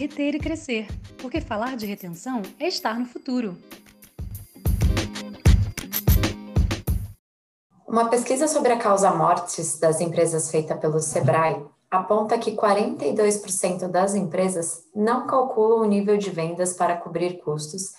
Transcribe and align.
reter 0.00 0.34
e 0.34 0.38
crescer, 0.38 0.86
porque 1.18 1.42
falar 1.42 1.76
de 1.76 1.84
retenção 1.84 2.40
é 2.58 2.66
estar 2.66 2.98
no 2.98 3.04
futuro. 3.04 3.54
Uma 7.86 8.08
pesquisa 8.08 8.48
sobre 8.48 8.72
a 8.72 8.78
causa 8.78 9.10
mortes 9.10 9.78
das 9.78 10.00
empresas 10.00 10.50
feita 10.50 10.74
pelo 10.74 11.00
Sebrae 11.00 11.62
aponta 11.90 12.38
que 12.38 12.52
42% 12.52 13.88
das 13.88 14.14
empresas 14.14 14.84
não 14.96 15.26
calculam 15.26 15.80
o 15.80 15.84
nível 15.84 16.16
de 16.16 16.30
vendas 16.30 16.72
para 16.72 16.96
cobrir 16.96 17.38
custos 17.42 17.92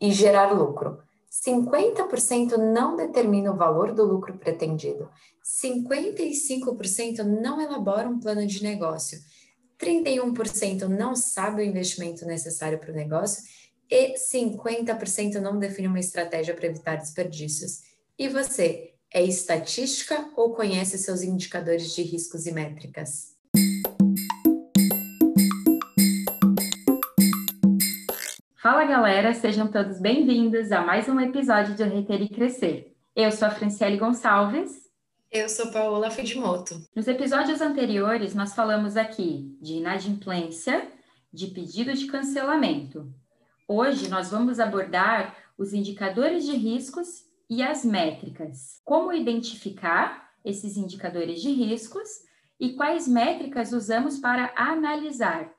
e 0.00 0.10
gerar 0.10 0.50
lucro. 0.50 0.98
50% 1.30 2.56
não 2.56 2.96
determina 2.96 3.52
o 3.52 3.56
valor 3.56 3.92
do 3.92 4.02
lucro 4.02 4.36
pretendido. 4.38 5.08
55% 5.62 7.22
não 7.22 7.60
elabora 7.60 8.08
um 8.08 8.18
plano 8.18 8.44
de 8.44 8.60
negócio. 8.60 9.20
31% 9.84 10.88
não 10.88 11.14
sabe 11.14 11.60
o 11.60 11.64
investimento 11.64 12.24
necessário 12.24 12.78
para 12.78 12.90
o 12.90 12.94
negócio 12.94 13.44
e 13.90 14.14
50% 14.14 15.34
não 15.34 15.58
define 15.58 15.88
uma 15.88 16.00
estratégia 16.00 16.54
para 16.54 16.66
evitar 16.66 16.96
desperdícios. 16.96 17.82
E 18.18 18.26
você, 18.26 18.94
é 19.12 19.22
estatística 19.22 20.30
ou 20.36 20.54
conhece 20.54 20.96
seus 20.96 21.22
indicadores 21.22 21.94
de 21.94 22.02
riscos 22.02 22.46
e 22.46 22.52
métricas? 22.52 23.34
Fala 28.62 28.84
galera, 28.86 29.34
sejam 29.34 29.68
todos 29.70 30.00
bem-vindos 30.00 30.72
a 30.72 30.80
mais 30.80 31.06
um 31.10 31.20
episódio 31.20 31.74
de 31.74 31.84
Reter 31.84 32.22
e 32.22 32.28
Crescer. 32.30 32.96
Eu 33.14 33.30
sou 33.30 33.46
a 33.46 33.50
Franciele 33.50 33.98
Gonçalves. 33.98 34.83
Eu 35.34 35.48
sou 35.48 35.72
Paola 35.72 36.12
Fidimoto. 36.12 36.80
Nos 36.94 37.08
episódios 37.08 37.60
anteriores, 37.60 38.36
nós 38.36 38.54
falamos 38.54 38.96
aqui 38.96 39.58
de 39.60 39.72
inadimplência, 39.72 40.88
de 41.32 41.48
pedido 41.48 41.92
de 41.92 42.06
cancelamento. 42.06 43.12
Hoje, 43.66 44.08
nós 44.08 44.30
vamos 44.30 44.60
abordar 44.60 45.36
os 45.58 45.72
indicadores 45.72 46.46
de 46.46 46.52
riscos 46.52 47.24
e 47.50 47.64
as 47.64 47.84
métricas. 47.84 48.80
Como 48.84 49.12
identificar 49.12 50.30
esses 50.44 50.76
indicadores 50.76 51.42
de 51.42 51.50
riscos 51.50 52.08
e 52.60 52.74
quais 52.74 53.08
métricas 53.08 53.72
usamos 53.72 54.20
para 54.20 54.52
analisar 54.54 55.52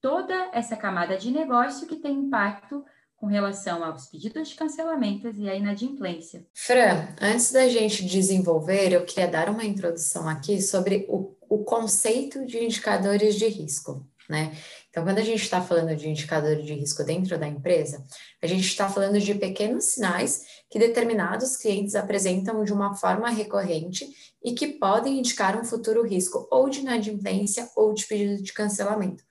toda 0.00 0.50
essa 0.52 0.76
camada 0.76 1.16
de 1.16 1.30
negócio 1.30 1.86
que 1.86 1.94
tem 1.94 2.16
impacto 2.16 2.84
com 3.20 3.26
relação 3.26 3.84
aos 3.84 4.06
pedidos 4.06 4.48
de 4.48 4.54
cancelamentos 4.54 5.38
e 5.38 5.48
à 5.48 5.54
inadimplência. 5.54 6.46
Fran, 6.54 7.06
antes 7.20 7.52
da 7.52 7.68
gente 7.68 8.02
desenvolver, 8.06 8.92
eu 8.92 9.04
queria 9.04 9.28
dar 9.28 9.50
uma 9.50 9.64
introdução 9.64 10.26
aqui 10.26 10.60
sobre 10.62 11.04
o, 11.06 11.36
o 11.46 11.62
conceito 11.62 12.46
de 12.46 12.64
indicadores 12.64 13.34
de 13.34 13.46
risco. 13.46 14.06
Né? 14.26 14.56
Então, 14.88 15.04
quando 15.04 15.18
a 15.18 15.24
gente 15.24 15.42
está 15.42 15.60
falando 15.60 15.94
de 15.94 16.08
indicador 16.08 16.56
de 16.62 16.72
risco 16.72 17.04
dentro 17.04 17.36
da 17.36 17.46
empresa, 17.46 18.06
a 18.40 18.46
gente 18.46 18.64
está 18.64 18.88
falando 18.88 19.20
de 19.20 19.34
pequenos 19.34 19.86
sinais 19.86 20.44
que 20.70 20.78
determinados 20.78 21.56
clientes 21.56 21.94
apresentam 21.94 22.64
de 22.64 22.72
uma 22.72 22.94
forma 22.94 23.28
recorrente 23.28 24.08
e 24.42 24.52
que 24.54 24.68
podem 24.68 25.18
indicar 25.18 25.60
um 25.60 25.64
futuro 25.64 26.06
risco 26.06 26.48
ou 26.50 26.70
de 26.70 26.80
inadimplência 26.80 27.68
ou 27.76 27.92
de 27.92 28.06
pedido 28.06 28.42
de 28.42 28.52
cancelamento. 28.52 29.22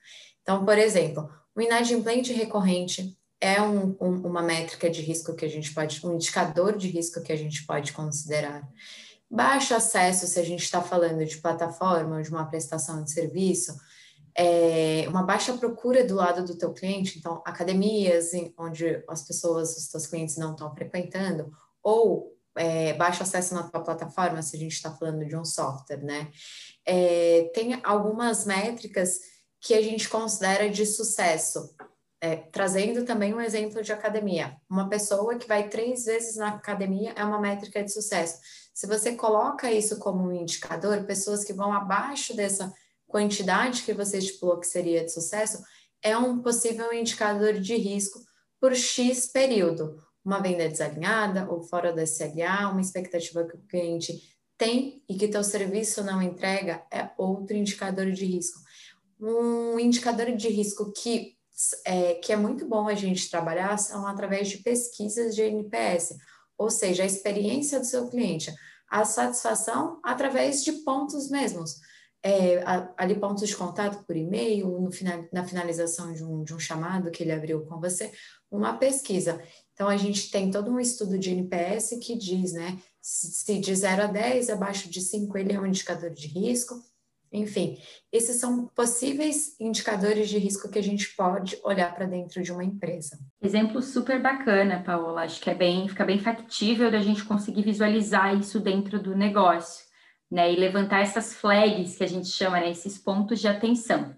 Então, 0.42 0.64
por 0.64 0.78
exemplo, 0.78 1.28
o 1.56 1.60
inadimplente 1.60 2.32
recorrente 2.32 3.18
é 3.40 3.60
um, 3.62 3.96
um, 4.00 4.26
uma 4.26 4.42
métrica 4.42 4.90
de 4.90 5.00
risco 5.00 5.34
que 5.34 5.44
a 5.44 5.48
gente 5.48 5.72
pode, 5.72 6.06
um 6.06 6.14
indicador 6.14 6.76
de 6.76 6.88
risco 6.88 7.22
que 7.22 7.32
a 7.32 7.36
gente 7.36 7.64
pode 7.64 7.92
considerar. 7.92 8.68
Baixo 9.30 9.74
acesso, 9.74 10.26
se 10.26 10.38
a 10.38 10.44
gente 10.44 10.62
está 10.62 10.82
falando 10.82 11.24
de 11.24 11.38
plataforma 11.38 12.16
ou 12.16 12.22
de 12.22 12.30
uma 12.30 12.44
prestação 12.46 13.02
de 13.02 13.12
serviço, 13.12 13.76
é, 14.34 15.06
uma 15.08 15.22
baixa 15.22 15.52
procura 15.54 16.04
do 16.04 16.14
lado 16.14 16.44
do 16.44 16.56
teu 16.56 16.72
cliente, 16.72 17.18
então 17.18 17.42
academias 17.44 18.30
onde 18.58 19.02
as 19.08 19.22
pessoas, 19.22 19.76
os 19.76 19.88
teus 19.88 20.06
clientes 20.06 20.36
não 20.36 20.52
estão 20.52 20.74
frequentando, 20.74 21.50
ou 21.82 22.36
é, 22.56 22.92
baixo 22.94 23.22
acesso 23.22 23.54
na 23.54 23.62
tua 23.62 23.80
plataforma, 23.80 24.42
se 24.42 24.56
a 24.56 24.58
gente 24.58 24.72
está 24.72 24.90
falando 24.90 25.24
de 25.24 25.36
um 25.36 25.44
software, 25.44 26.02
né? 26.02 26.30
É, 26.84 27.50
tem 27.54 27.80
algumas 27.84 28.44
métricas 28.44 29.18
que 29.60 29.74
a 29.74 29.82
gente 29.82 30.08
considera 30.08 30.68
de 30.68 30.84
sucesso. 30.86 31.74
É, 32.22 32.36
trazendo 32.36 33.04
também 33.06 33.32
um 33.32 33.40
exemplo 33.40 33.82
de 33.82 33.92
academia. 33.92 34.54
Uma 34.68 34.90
pessoa 34.90 35.36
que 35.36 35.48
vai 35.48 35.68
três 35.70 36.04
vezes 36.04 36.36
na 36.36 36.48
academia 36.48 37.14
é 37.16 37.24
uma 37.24 37.40
métrica 37.40 37.82
de 37.82 37.90
sucesso. 37.90 38.38
Se 38.74 38.86
você 38.86 39.14
coloca 39.16 39.72
isso 39.72 39.98
como 39.98 40.24
um 40.24 40.32
indicador, 40.32 41.04
pessoas 41.04 41.44
que 41.44 41.54
vão 41.54 41.72
abaixo 41.72 42.36
dessa 42.36 42.70
quantidade 43.06 43.82
que 43.82 43.94
você 43.94 44.18
estipulou 44.18 44.60
que 44.60 44.66
seria 44.66 45.02
de 45.02 45.10
sucesso, 45.10 45.62
é 46.02 46.16
um 46.16 46.42
possível 46.42 46.92
indicador 46.92 47.54
de 47.54 47.74
risco 47.76 48.20
por 48.60 48.74
X 48.74 49.26
período. 49.26 49.96
Uma 50.22 50.40
venda 50.40 50.68
desalinhada 50.68 51.50
ou 51.50 51.62
fora 51.62 51.90
da 51.90 52.02
SLA, 52.02 52.68
uma 52.70 52.82
expectativa 52.82 53.44
que 53.44 53.56
o 53.56 53.66
cliente 53.66 54.20
tem 54.58 55.02
e 55.08 55.14
que 55.14 55.26
teu 55.26 55.42
serviço 55.42 56.04
não 56.04 56.20
entrega 56.20 56.82
é 56.92 57.08
outro 57.16 57.56
indicador 57.56 58.10
de 58.12 58.26
risco 58.26 58.60
um 59.20 59.78
indicador 59.78 60.32
de 60.32 60.48
risco 60.48 60.92
que 60.92 61.36
é, 61.84 62.14
que 62.14 62.32
é 62.32 62.36
muito 62.36 62.66
bom 62.66 62.88
a 62.88 62.94
gente 62.94 63.30
trabalhar 63.30 63.78
são 63.78 64.06
através 64.06 64.48
de 64.48 64.58
pesquisas 64.58 65.34
de 65.34 65.42
NPS, 65.42 66.16
ou 66.56 66.70
seja, 66.70 67.02
a 67.02 67.06
experiência 67.06 67.78
do 67.78 67.86
seu 67.86 68.08
cliente, 68.08 68.54
a 68.88 69.04
satisfação 69.04 70.00
através 70.02 70.64
de 70.64 70.72
pontos 70.84 71.30
mesmos. 71.30 71.80
É, 72.22 72.62
ali 72.98 73.18
pontos 73.18 73.48
de 73.48 73.56
contato 73.56 74.04
por 74.04 74.14
e-mail, 74.14 74.90
final, 74.92 75.26
na 75.32 75.42
finalização 75.42 76.12
de 76.12 76.22
um, 76.22 76.44
de 76.44 76.52
um 76.52 76.58
chamado 76.58 77.10
que 77.10 77.22
ele 77.22 77.32
abriu 77.32 77.64
com 77.64 77.80
você, 77.80 78.12
uma 78.50 78.76
pesquisa. 78.76 79.42
Então, 79.72 79.88
a 79.88 79.96
gente 79.96 80.30
tem 80.30 80.50
todo 80.50 80.70
um 80.70 80.78
estudo 80.78 81.18
de 81.18 81.30
NPS 81.30 81.98
que 82.02 82.14
diz, 82.14 82.52
né, 82.52 82.78
se 83.00 83.58
de 83.58 83.74
0 83.74 84.02
a 84.02 84.06
10, 84.06 84.50
abaixo 84.50 84.90
de 84.90 85.00
5, 85.00 85.38
ele 85.38 85.54
é 85.54 85.60
um 85.60 85.64
indicador 85.64 86.10
de 86.10 86.26
risco, 86.26 86.82
enfim, 87.32 87.78
esses 88.12 88.40
são 88.40 88.66
possíveis 88.66 89.54
indicadores 89.60 90.28
de 90.28 90.36
risco 90.36 90.68
que 90.68 90.78
a 90.78 90.82
gente 90.82 91.14
pode 91.14 91.56
olhar 91.62 91.94
para 91.94 92.06
dentro 92.06 92.42
de 92.42 92.50
uma 92.50 92.64
empresa. 92.64 93.18
Exemplo 93.40 93.80
super 93.80 94.20
bacana, 94.20 94.82
Paola. 94.84 95.22
Acho 95.22 95.40
que 95.40 95.48
é 95.48 95.54
bem, 95.54 95.88
fica 95.88 96.04
bem 96.04 96.18
factível 96.18 96.90
da 96.90 97.00
gente 97.00 97.24
conseguir 97.24 97.62
visualizar 97.62 98.36
isso 98.36 98.58
dentro 98.58 99.00
do 99.00 99.14
negócio, 99.14 99.84
né? 100.28 100.52
E 100.52 100.56
levantar 100.56 101.02
essas 101.02 101.32
flags 101.34 101.96
que 101.96 102.02
a 102.02 102.08
gente 102.08 102.28
chama, 102.28 102.58
né? 102.58 102.70
Esses 102.70 102.98
pontos 102.98 103.38
de 103.38 103.46
atenção. 103.46 104.16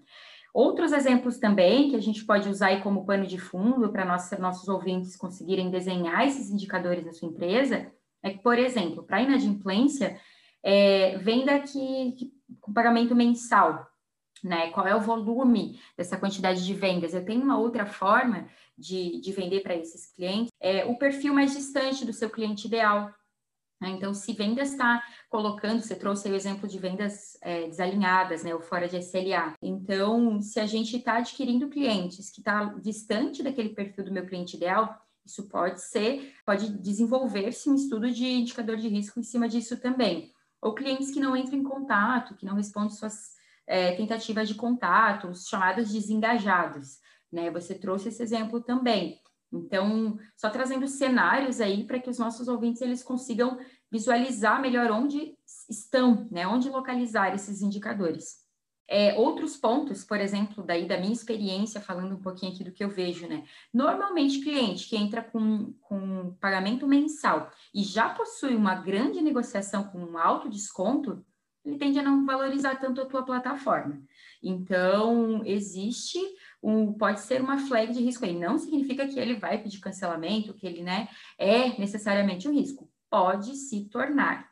Outros 0.51 0.91
exemplos 0.91 1.37
também 1.37 1.89
que 1.89 1.95
a 1.95 2.01
gente 2.01 2.25
pode 2.25 2.49
usar 2.49 2.81
como 2.81 3.05
pano 3.05 3.27
de 3.27 3.37
fundo 3.37 3.91
para 3.91 4.05
nossos 4.05 4.67
ouvintes 4.67 5.15
conseguirem 5.15 5.69
desenhar 5.69 6.27
esses 6.27 6.49
indicadores 6.49 7.05
na 7.05 7.13
sua 7.13 7.29
empresa 7.29 7.91
é 8.23 8.31
que, 8.31 8.39
por 8.39 8.57
exemplo, 8.57 9.03
para 9.03 9.21
inadimplência, 9.21 10.19
é, 10.63 11.17
venda 11.17 11.59
que, 11.59 12.13
que 12.13 12.31
com 12.59 12.73
pagamento 12.73 13.15
mensal, 13.15 13.87
né? 14.43 14.69
Qual 14.71 14.85
é 14.85 14.95
o 14.95 15.01
volume 15.01 15.79
dessa 15.97 16.17
quantidade 16.17 16.65
de 16.65 16.73
vendas? 16.73 17.13
Eu 17.13 17.25
tenho 17.25 17.41
uma 17.41 17.57
outra 17.57 17.85
forma 17.85 18.47
de, 18.77 19.21
de 19.21 19.31
vender 19.31 19.61
para 19.61 19.75
esses 19.75 20.11
clientes, 20.13 20.51
é 20.59 20.85
o 20.85 20.97
perfil 20.97 21.33
mais 21.33 21.53
distante 21.53 22.05
do 22.05 22.13
seu 22.13 22.29
cliente 22.29 22.67
ideal. 22.67 23.13
Né? 23.79 23.89
Então, 23.89 24.13
se 24.13 24.33
vendas 24.33 24.71
está 24.71 25.03
colocando, 25.29 25.81
você 25.81 25.95
trouxe 25.95 26.29
o 26.29 26.35
exemplo 26.35 26.67
de 26.67 26.79
vendas 26.79 27.37
é, 27.41 27.67
desalinhadas, 27.67 28.43
né, 28.43 28.53
ou 28.53 28.61
fora 28.61 28.87
de 28.87 28.97
SLA. 28.97 29.53
Então, 29.61 30.41
se 30.41 30.59
a 30.59 30.65
gente 30.65 30.97
está 30.97 31.17
adquirindo 31.17 31.69
clientes 31.69 32.29
que 32.31 32.39
está 32.39 32.65
distante 32.81 33.43
daquele 33.43 33.69
perfil 33.69 34.05
do 34.05 34.11
meu 34.11 34.25
cliente 34.25 34.55
ideal, 34.55 34.97
isso 35.25 35.47
pode 35.47 35.81
ser, 35.81 36.33
pode 36.45 36.77
desenvolver-se 36.79 37.69
um 37.69 37.75
estudo 37.75 38.11
de 38.11 38.25
indicador 38.25 38.77
de 38.77 38.89
risco 38.89 39.19
em 39.19 39.23
cima 39.23 39.47
disso 39.47 39.79
também 39.79 40.33
ou 40.63 40.73
clientes 40.73 41.11
que 41.11 41.19
não 41.19 41.35
entram 41.35 41.57
em 41.57 41.63
contato, 41.63 42.35
que 42.35 42.45
não 42.45 42.55
respondem 42.55 42.89
suas 42.89 43.33
é, 43.67 43.95
tentativas 43.95 44.47
de 44.47 44.55
contato, 44.55 45.27
os 45.27 45.47
chamados 45.47 45.91
desengajados, 45.91 46.99
né? 47.31 47.51
Você 47.51 47.75
trouxe 47.75 48.09
esse 48.09 48.23
exemplo 48.23 48.61
também. 48.61 49.19
Então, 49.51 50.17
só 50.35 50.49
trazendo 50.49 50.87
cenários 50.87 51.61
aí 51.61 51.85
para 51.85 51.99
que 51.99 52.09
os 52.09 52.17
nossos 52.17 52.47
ouvintes 52.47 52.81
eles 52.81 53.03
consigam 53.03 53.59
visualizar 53.91 54.59
melhor 54.59 54.89
onde 54.89 55.37
estão, 55.69 56.27
né? 56.31 56.47
Onde 56.47 56.69
localizar 56.69 57.35
esses 57.35 57.61
indicadores. 57.61 58.42
É, 58.87 59.17
outros 59.17 59.55
pontos, 59.55 60.03
por 60.03 60.19
exemplo, 60.19 60.63
daí 60.63 60.85
da 60.85 60.97
minha 60.97 61.13
experiência, 61.13 61.79
falando 61.79 62.15
um 62.15 62.21
pouquinho 62.21 62.51
aqui 62.51 62.63
do 62.63 62.71
que 62.71 62.83
eu 62.83 62.89
vejo, 62.89 63.27
né? 63.27 63.43
Normalmente, 63.73 64.41
cliente 64.41 64.87
que 64.87 64.97
entra 64.97 65.23
com, 65.23 65.73
com 65.81 66.35
pagamento 66.39 66.85
mensal 66.85 67.49
e 67.73 67.81
já 67.83 68.09
possui 68.09 68.55
uma 68.55 68.75
grande 68.75 69.21
negociação 69.21 69.85
com 69.85 69.99
um 69.99 70.17
alto 70.17 70.49
desconto, 70.49 71.25
ele 71.65 71.77
tende 71.77 71.97
a 71.97 72.03
não 72.03 72.25
valorizar 72.25 72.75
tanto 72.75 73.01
a 73.01 73.05
tua 73.05 73.23
plataforma. 73.23 74.03
Então, 74.41 75.41
existe 75.45 76.19
um, 76.61 76.93
pode 76.93 77.21
ser 77.21 77.41
uma 77.41 77.57
flag 77.57 77.93
de 77.93 78.03
risco 78.03 78.25
aí. 78.25 78.37
Não 78.37 78.57
significa 78.57 79.07
que 79.07 79.17
ele 79.17 79.35
vai 79.35 79.57
pedir 79.61 79.79
cancelamento, 79.79 80.53
que 80.53 80.67
ele, 80.67 80.83
né, 80.83 81.07
é 81.37 81.79
necessariamente 81.79 82.49
um 82.49 82.53
risco. 82.53 82.89
Pode 83.09 83.55
se 83.55 83.85
tornar, 83.85 84.49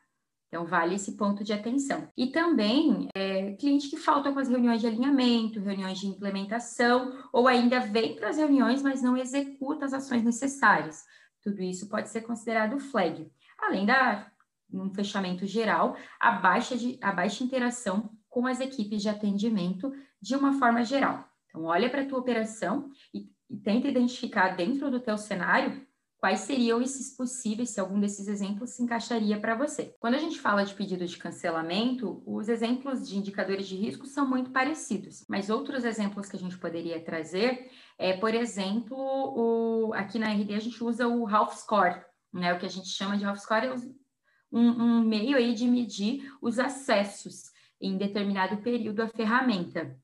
Então, 0.52 0.66
vale 0.66 0.96
esse 0.96 1.14
ponto 1.14 1.46
de 1.46 1.54
atenção. 1.54 2.10
E 2.16 2.28
também, 2.28 3.08
é, 3.16 3.54
cliente 3.54 3.90
que 3.90 3.96
falta 3.96 4.34
com 4.34 4.38
as 4.38 4.50
reuniões 4.50 4.82
de 4.82 4.88
alinhamento, 4.88 5.62
reuniões 5.62 5.98
de 5.98 6.08
implementação, 6.08 7.24
ou 7.32 7.48
ainda 7.48 7.80
vem 7.80 8.18
para 8.18 8.28
as 8.28 8.36
reuniões, 8.36 8.82
mas 8.82 9.02
não 9.02 9.16
executa 9.16 9.86
as 9.86 9.94
ações 9.94 10.26
necessárias. 10.26 11.06
Tudo 11.42 11.62
isso 11.62 11.88
pode 11.88 12.10
ser 12.10 12.22
considerado 12.24 12.78
flag. 12.80 13.32
Além 13.58 13.86
da, 13.86 14.30
um 14.74 14.94
fechamento 14.94 15.46
geral, 15.46 15.96
a 16.20 16.34
baixa, 16.34 16.76
de, 16.76 17.00
a 17.02 17.14
baixa 17.14 17.46
interação 17.46 18.12
com 18.28 18.46
as 18.46 18.60
equipes 18.60 19.02
de 19.02 19.08
atendimento 19.08 19.94
de 20.22 20.36
uma 20.36 20.60
forma 20.60 20.84
geral. 20.84 21.30
Então, 21.48 21.64
olha 21.64 21.90
para 21.90 22.02
a 22.02 22.06
tua 22.06 22.20
operação 22.20 22.90
e, 23.14 23.30
e 23.50 23.56
tenta 23.56 23.88
identificar 23.88 24.50
dentro 24.50 24.92
do 24.92 25.00
teu 25.00 25.18
cenário 25.18 25.88
quais 26.22 26.42
seriam 26.42 26.80
esses 26.80 27.18
possíveis, 27.18 27.72
se 27.72 27.80
algum 27.80 28.00
desses 28.00 28.28
exemplos 28.28 28.70
se 28.70 28.84
encaixaria 28.84 29.40
para 29.40 29.56
você. 29.56 29.96
Quando 30.00 30.14
a 30.14 30.20
gente 30.20 30.40
fala 30.40 30.64
de 30.64 30.76
pedido 30.76 31.08
de 31.08 31.18
cancelamento, 31.18 32.22
os 32.28 32.48
exemplos 32.48 33.10
de 33.10 33.18
indicadores 33.18 33.68
de 33.68 33.76
risco 33.76 34.06
são 34.06 34.28
muito 34.28 34.52
parecidos, 34.52 35.26
mas 35.28 35.50
outros 35.50 35.84
exemplos 35.84 36.30
que 36.30 36.36
a 36.36 36.40
gente 36.40 36.60
poderia 36.60 37.04
trazer 37.04 37.72
é, 37.98 38.16
por 38.16 38.36
exemplo, 38.36 38.96
o, 38.96 39.94
aqui 39.96 40.20
na 40.20 40.32
RD 40.32 40.54
a 40.54 40.60
gente 40.60 40.84
usa 40.84 41.08
o 41.08 41.28
Half 41.28 41.56
Score, 41.58 42.06
né? 42.32 42.54
O 42.54 42.60
que 42.60 42.68
a 42.68 42.70
gente 42.70 42.88
chama 42.88 43.18
de 43.18 43.26
Half 43.26 43.40
Score 43.40 43.66
é 43.66 43.74
um, 44.52 44.60
um 44.60 45.04
meio 45.04 45.36
aí 45.36 45.56
de 45.56 45.68
medir 45.68 46.32
os 46.40 46.60
acessos 46.60 47.52
em 47.82 47.98
determinado 47.98 48.58
período 48.58 49.02
à 49.02 49.08
ferramenta. 49.08 49.98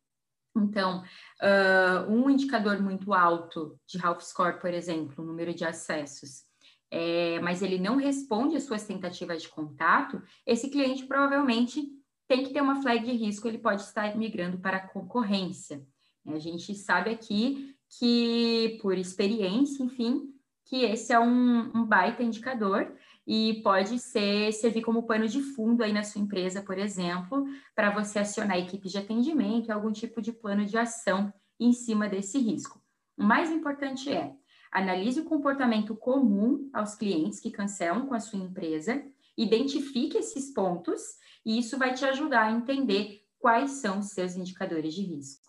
Então, 0.58 1.04
uh, 1.42 2.12
um 2.12 2.30
indicador 2.30 2.82
muito 2.82 3.14
alto 3.14 3.80
de 3.88 4.04
Half 4.04 4.22
Score, 4.24 4.60
por 4.60 4.74
exemplo, 4.74 5.24
o 5.24 5.28
número 5.28 5.54
de 5.54 5.66
acessos, 5.66 6.46
é, 6.90 7.40
mas 7.42 7.62
ele 7.62 7.78
não 7.78 7.98
responde 7.98 8.56
às 8.56 8.64
suas 8.64 8.86
tentativas 8.86 9.42
de 9.42 9.50
contato, 9.50 10.22
esse 10.46 10.70
cliente 10.70 11.06
provavelmente 11.06 11.84
tem 12.28 12.44
que 12.44 12.54
ter 12.54 12.62
uma 12.62 12.82
flag 12.82 13.06
de 13.06 13.12
risco, 13.12 13.48
ele 13.48 13.58
pode 13.58 13.82
estar 13.82 14.16
migrando 14.18 14.58
para 14.58 14.78
a 14.78 14.88
concorrência. 14.88 15.86
A 16.26 16.40
gente 16.40 16.76
sabe 16.76 17.10
aqui 17.10 17.76
que, 17.98 18.78
por 18.82 18.98
experiência, 18.98 19.82
enfim, 19.82 20.34
que 20.66 20.84
esse 20.84 21.14
é 21.14 21.20
um, 21.20 21.72
um 21.74 21.86
baita 21.86 22.22
indicador 22.22 22.94
e 23.28 23.62
pode 23.62 24.00
ser 24.00 24.54
servir 24.54 24.82
como 24.82 25.04
pano 25.04 25.28
de 25.28 25.42
fundo 25.42 25.84
aí 25.84 25.92
na 25.92 26.04
sua 26.04 26.22
empresa, 26.22 26.62
por 26.62 26.78
exemplo, 26.78 27.46
para 27.76 27.90
você 27.92 28.20
acionar 28.20 28.56
a 28.56 28.60
equipe 28.60 28.88
de 28.88 28.98
atendimento, 28.98 29.70
algum 29.70 29.92
tipo 29.92 30.22
de 30.22 30.32
plano 30.32 30.66
de 30.66 30.78
ação 30.78 31.34
em 31.60 31.74
cima 31.74 32.08
desse 32.08 32.40
risco. 32.40 32.82
O 33.18 33.24
mais 33.24 33.52
importante 33.52 34.10
é 34.10 34.34
analise 34.72 35.20
o 35.20 35.26
comportamento 35.26 35.94
comum 35.94 36.70
aos 36.74 36.96
clientes 36.96 37.40
que 37.40 37.52
cancelam 37.52 38.06
com 38.06 38.14
a 38.14 38.20
sua 38.20 38.40
empresa, 38.40 39.04
identifique 39.38 40.18
esses 40.18 40.54
pontos 40.54 41.02
e 41.46 41.60
isso 41.60 41.78
vai 41.78 41.94
te 41.94 42.06
ajudar 42.06 42.44
a 42.44 42.52
entender 42.52 43.24
quais 43.40 43.72
são 43.72 44.00
os 44.00 44.08
seus 44.08 44.36
indicadores 44.36 44.94
de 44.94 45.02
risco 45.02 45.48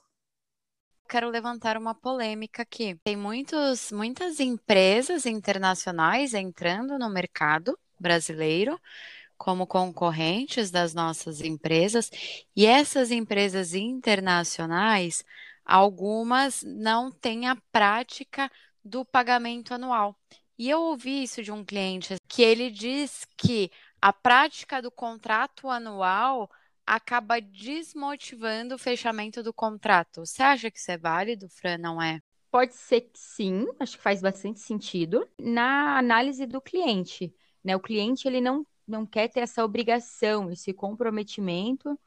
quero 1.09 1.31
levantar 1.31 1.77
uma 1.77 1.95
polêmica 1.95 2.63
aqui. 2.63 2.95
Tem 3.03 3.17
muitos, 3.17 3.91
muitas 3.91 4.41
empresas 4.41 5.27
internacionais 5.27 6.35
entrando 6.35 6.99
no 6.99 7.09
mercado 7.09 7.79
brasileiro 7.99 8.79
como 9.39 9.67
concorrentes 9.67 10.71
das 10.71 10.93
nossas 10.93 11.41
empresas, 11.41 12.11
e 12.57 12.67
essas 12.67 13.13
empresas 13.13 13.73
internacionais, 13.73 15.25
algumas 15.65 16.63
não 16.65 17.11
têm 17.11 17.47
a 17.47 17.57
prática 17.71 18.51
do 18.85 19.05
pagamento 19.05 19.73
anual. 19.73 20.17
E 20.59 20.69
eu 20.69 20.81
ouvi 20.81 21.23
isso 21.23 21.41
de 21.41 21.53
um 21.53 21.65
cliente 21.65 22.17
que 22.27 22.43
ele 22.43 22.69
diz 22.69 23.25
que 23.37 23.71
a 24.03 24.13
prática 24.13 24.83
do 24.83 24.91
contrato 24.91 25.69
anual 25.71 26.51
acaba 26.89 27.41
desmotivando 27.41 28.75
o 28.75 28.79
fechamento 28.79 29.43
do 29.43 29.53
contrato. 29.53 30.25
Você 30.25 30.43
acha 30.43 30.71
que 30.71 30.79
isso 30.79 30.91
é 30.91 30.97
válido, 30.97 31.49
Fran? 31.49 31.77
Não 31.77 32.01
é? 32.01 32.21
Pode 32.51 32.75
ser 32.75 33.03
que 33.03 33.19
sim, 33.19 33.67
acho 33.79 33.99
que 33.99 34.03
faz 34.03 34.23
bastante 34.23 34.61
sentido 34.61 35.29
na 35.39 35.99
análise 35.99 36.47
do 36.47 36.63
cliente. 36.63 37.33
Né? 37.63 37.77
O 37.77 37.81
cliente 37.81 38.27
ele 38.27 38.41
não, 38.41 38.67
não 38.87 39.05
quer 39.05 39.29
ter 39.29 39.41
essa 39.41 39.63
obrigação, 39.63 40.51
esse 40.51 40.73
comprometimento 40.73 41.99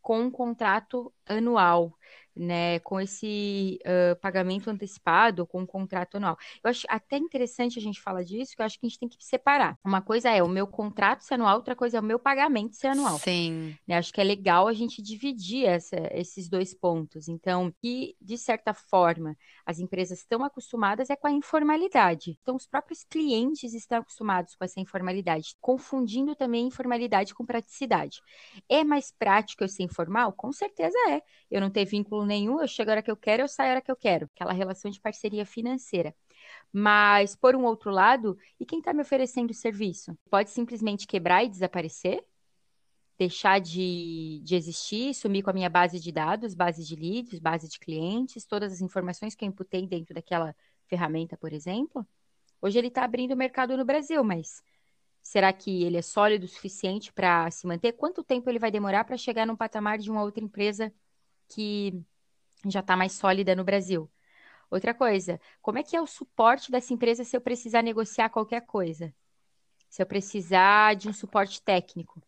com 0.00 0.22
um 0.22 0.30
contrato 0.30 1.12
anual 1.26 1.94
né, 2.34 2.78
com 2.80 3.00
esse 3.00 3.78
uh, 3.82 4.18
pagamento 4.20 4.70
antecipado, 4.70 5.46
com 5.46 5.60
um 5.62 5.66
contrato 5.66 6.16
anual. 6.16 6.36
Eu 6.62 6.70
acho 6.70 6.86
até 6.88 7.16
interessante 7.16 7.78
a 7.78 7.82
gente 7.82 8.00
falar 8.00 8.22
disso, 8.22 8.54
que 8.54 8.62
eu 8.62 8.66
acho 8.66 8.78
que 8.78 8.86
a 8.86 8.88
gente 8.88 8.98
tem 8.98 9.08
que 9.08 9.16
separar. 9.24 9.78
Uma 9.84 10.00
coisa 10.00 10.30
é 10.30 10.42
o 10.42 10.48
meu 10.48 10.66
contrato 10.66 11.22
ser 11.22 11.34
anual, 11.34 11.56
outra 11.56 11.76
coisa 11.76 11.98
é 11.98 12.00
o 12.00 12.04
meu 12.04 12.18
pagamento 12.18 12.76
ser 12.76 12.88
anual. 12.88 13.18
Sim. 13.18 13.76
Né, 13.86 13.96
acho 13.96 14.12
que 14.12 14.20
é 14.20 14.24
legal 14.24 14.68
a 14.68 14.72
gente 14.72 15.02
dividir 15.02 15.66
essa, 15.66 15.96
esses 16.12 16.48
dois 16.48 16.74
pontos. 16.74 17.28
Então, 17.28 17.72
que, 17.80 18.16
de 18.20 18.38
certa 18.38 18.72
forma, 18.72 19.36
as 19.66 19.78
empresas 19.78 20.20
estão 20.20 20.44
acostumadas 20.44 21.10
é 21.10 21.16
com 21.16 21.26
a 21.26 21.32
informalidade. 21.32 22.38
Então, 22.42 22.56
os 22.56 22.66
próprios 22.66 23.04
clientes 23.04 23.74
estão 23.74 23.98
acostumados 23.98 24.54
com 24.54 24.64
essa 24.64 24.80
informalidade, 24.80 25.56
confundindo 25.60 26.34
também 26.34 26.66
informalidade 26.66 27.34
com 27.34 27.44
praticidade. 27.44 28.22
É 28.68 28.84
mais 28.84 29.12
prático 29.12 29.64
eu 29.64 29.68
ser 29.68 29.82
informal? 29.82 30.32
Com 30.32 30.52
certeza 30.52 30.96
é. 31.08 31.22
Eu 31.50 31.60
não 31.60 31.70
ter 31.70 31.84
vínculo 31.84 32.19
nenhum, 32.24 32.60
eu 32.60 32.68
chego 32.68 32.90
a 32.90 32.94
hora 32.94 33.02
que 33.02 33.10
eu 33.10 33.16
quero, 33.16 33.42
eu 33.42 33.48
saio 33.48 33.70
a 33.70 33.72
hora 33.72 33.82
que 33.82 33.90
eu 33.90 33.96
quero. 33.96 34.28
Aquela 34.34 34.52
relação 34.52 34.90
de 34.90 35.00
parceria 35.00 35.44
financeira. 35.46 36.14
Mas, 36.72 37.34
por 37.34 37.56
um 37.56 37.64
outro 37.64 37.90
lado, 37.90 38.38
e 38.58 38.64
quem 38.66 38.78
está 38.78 38.92
me 38.92 39.02
oferecendo 39.02 39.52
serviço? 39.52 40.16
Pode 40.30 40.50
simplesmente 40.50 41.06
quebrar 41.06 41.44
e 41.44 41.48
desaparecer? 41.48 42.24
Deixar 43.18 43.60
de, 43.60 44.40
de 44.42 44.54
existir, 44.56 45.14
sumir 45.14 45.42
com 45.42 45.50
a 45.50 45.52
minha 45.52 45.68
base 45.68 46.00
de 46.00 46.10
dados, 46.10 46.54
base 46.54 46.84
de 46.84 46.96
leads, 46.96 47.38
base 47.38 47.68
de 47.68 47.78
clientes, 47.78 48.46
todas 48.46 48.72
as 48.72 48.80
informações 48.80 49.34
que 49.34 49.44
eu 49.44 49.48
imputei 49.48 49.86
dentro 49.86 50.14
daquela 50.14 50.54
ferramenta, 50.88 51.36
por 51.36 51.52
exemplo? 51.52 52.06
Hoje 52.62 52.78
ele 52.78 52.88
está 52.88 53.04
abrindo 53.04 53.32
o 53.32 53.36
mercado 53.36 53.76
no 53.76 53.84
Brasil, 53.84 54.22
mas 54.24 54.62
será 55.22 55.52
que 55.52 55.82
ele 55.82 55.96
é 55.96 56.02
sólido 56.02 56.44
o 56.44 56.48
suficiente 56.48 57.12
para 57.12 57.50
se 57.50 57.66
manter? 57.66 57.92
Quanto 57.92 58.24
tempo 58.24 58.48
ele 58.48 58.58
vai 58.58 58.70
demorar 58.70 59.04
para 59.04 59.16
chegar 59.16 59.46
num 59.46 59.56
patamar 59.56 59.98
de 59.98 60.10
uma 60.10 60.22
outra 60.22 60.42
empresa 60.42 60.92
que 61.48 62.02
já 62.66 62.80
está 62.80 62.96
mais 62.96 63.12
sólida 63.12 63.54
no 63.54 63.64
Brasil. 63.64 64.10
Outra 64.70 64.94
coisa, 64.94 65.40
como 65.60 65.78
é 65.78 65.82
que 65.82 65.96
é 65.96 66.00
o 66.00 66.06
suporte 66.06 66.70
dessa 66.70 66.92
empresa 66.94 67.24
se 67.24 67.36
eu 67.36 67.40
precisar 67.40 67.82
negociar 67.82 68.28
qualquer 68.30 68.62
coisa? 68.66 69.12
Se 69.88 70.02
eu 70.02 70.06
precisar 70.06 70.94
de 70.94 71.08
um 71.08 71.12
suporte 71.12 71.62
técnico? 71.62 72.22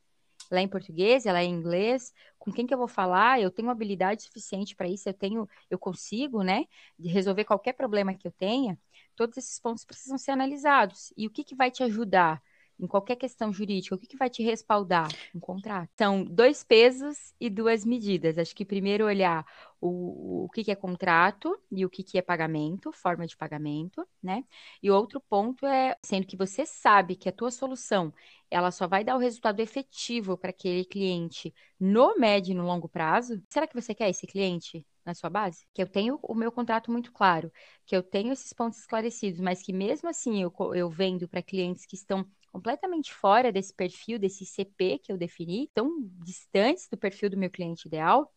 Ela 0.50 0.60
é 0.60 0.64
em 0.64 0.68
português, 0.68 1.24
ela 1.24 1.40
é 1.40 1.44
em 1.44 1.54
inglês, 1.54 2.12
com 2.38 2.52
quem 2.52 2.66
que 2.66 2.74
eu 2.74 2.78
vou 2.78 2.88
falar? 2.88 3.40
Eu 3.40 3.50
tenho 3.50 3.70
habilidade 3.70 4.22
suficiente 4.24 4.76
para 4.76 4.88
isso, 4.88 5.08
eu 5.08 5.14
tenho, 5.14 5.48
eu 5.70 5.78
consigo, 5.78 6.42
né, 6.42 6.66
de 6.98 7.08
resolver 7.08 7.44
qualquer 7.44 7.72
problema 7.72 8.14
que 8.14 8.26
eu 8.26 8.32
tenha. 8.32 8.78
Todos 9.16 9.36
esses 9.38 9.58
pontos 9.58 9.84
precisam 9.84 10.18
ser 10.18 10.32
analisados. 10.32 11.12
E 11.16 11.26
o 11.26 11.30
que 11.30 11.44
que 11.44 11.54
vai 11.54 11.70
te 11.70 11.82
ajudar? 11.82 12.42
Em 12.82 12.86
qualquer 12.88 13.14
questão 13.14 13.52
jurídica, 13.52 13.94
o 13.94 13.98
que, 13.98 14.08
que 14.08 14.16
vai 14.16 14.28
te 14.28 14.42
respaldar? 14.42 15.08
Um 15.32 15.38
contrato. 15.38 15.88
São 15.96 16.24
dois 16.24 16.64
pesos 16.64 17.32
e 17.40 17.48
duas 17.48 17.84
medidas. 17.84 18.36
Acho 18.36 18.54
que 18.56 18.64
primeiro 18.64 19.06
olhar 19.06 19.46
o, 19.80 20.44
o 20.44 20.48
que, 20.48 20.64
que 20.64 20.70
é 20.72 20.74
contrato 20.74 21.56
e 21.70 21.86
o 21.86 21.90
que, 21.90 22.02
que 22.02 22.18
é 22.18 22.22
pagamento, 22.22 22.92
forma 22.92 23.24
de 23.24 23.36
pagamento, 23.36 24.04
né? 24.20 24.44
E 24.82 24.90
outro 24.90 25.20
ponto 25.20 25.64
é, 25.64 25.96
sendo 26.04 26.26
que 26.26 26.36
você 26.36 26.66
sabe 26.66 27.14
que 27.14 27.28
a 27.28 27.32
tua 27.32 27.52
solução 27.52 28.12
ela 28.50 28.72
só 28.72 28.88
vai 28.88 29.04
dar 29.04 29.16
o 29.16 29.20
resultado 29.20 29.60
efetivo 29.60 30.36
para 30.36 30.50
aquele 30.50 30.84
cliente 30.84 31.54
no 31.78 32.16
médio 32.16 32.50
e 32.50 32.54
no 32.54 32.66
longo 32.66 32.88
prazo, 32.88 33.40
será 33.48 33.66
que 33.66 33.80
você 33.80 33.94
quer 33.94 34.10
esse 34.10 34.26
cliente? 34.26 34.84
na 35.04 35.14
sua 35.14 35.28
base, 35.28 35.66
que 35.74 35.82
eu 35.82 35.86
tenho 35.88 36.18
o 36.22 36.34
meu 36.34 36.52
contrato 36.52 36.90
muito 36.90 37.12
claro, 37.12 37.52
que 37.84 37.96
eu 37.96 38.02
tenho 38.02 38.32
esses 38.32 38.52
pontos 38.52 38.78
esclarecidos, 38.78 39.40
mas 39.40 39.62
que 39.62 39.72
mesmo 39.72 40.08
assim 40.08 40.42
eu, 40.42 40.52
eu 40.74 40.88
vendo 40.88 41.28
para 41.28 41.42
clientes 41.42 41.84
que 41.84 41.96
estão 41.96 42.24
completamente 42.52 43.12
fora 43.12 43.50
desse 43.50 43.72
perfil, 43.72 44.18
desse 44.18 44.44
CP 44.44 44.98
que 44.98 45.10
eu 45.10 45.16
defini, 45.16 45.70
tão 45.74 46.02
distantes 46.22 46.86
do 46.88 46.98
perfil 46.98 47.30
do 47.30 47.36
meu 47.36 47.50
cliente 47.50 47.88
ideal, 47.88 48.30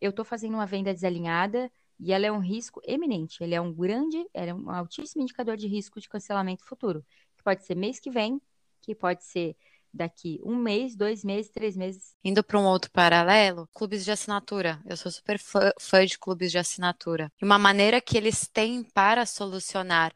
eu 0.00 0.10
estou 0.10 0.24
fazendo 0.24 0.54
uma 0.54 0.66
venda 0.66 0.92
desalinhada 0.92 1.70
e 1.98 2.12
ela 2.12 2.26
é 2.26 2.32
um 2.32 2.40
risco 2.40 2.80
eminente. 2.84 3.42
Ele 3.42 3.54
é 3.54 3.60
um 3.60 3.72
grande, 3.72 4.26
é 4.34 4.52
um 4.52 4.70
altíssimo 4.70 5.22
indicador 5.22 5.56
de 5.56 5.66
risco 5.66 6.00
de 6.00 6.08
cancelamento 6.08 6.64
futuro, 6.64 7.04
que 7.36 7.42
pode 7.42 7.64
ser 7.64 7.74
mês 7.74 7.98
que 7.98 8.10
vem, 8.10 8.40
que 8.80 8.94
pode 8.94 9.24
ser 9.24 9.56
daqui 9.92 10.40
um 10.42 10.56
mês, 10.56 10.96
dois 10.96 11.22
meses, 11.22 11.50
três 11.50 11.76
meses. 11.76 12.14
Indo 12.24 12.42
para 12.42 12.58
um 12.58 12.64
outro 12.64 12.90
paralelo, 12.90 13.68
clubes 13.72 14.04
de 14.04 14.10
assinatura. 14.10 14.80
Eu 14.86 14.96
sou 14.96 15.12
super 15.12 15.38
fã, 15.38 15.70
fã 15.78 16.04
de 16.04 16.18
clubes 16.18 16.50
de 16.50 16.58
assinatura. 16.58 17.30
E 17.40 17.44
uma 17.44 17.58
maneira 17.58 18.00
que 18.00 18.16
eles 18.16 18.48
têm 18.48 18.82
para 18.82 19.26
solucionar 19.26 20.12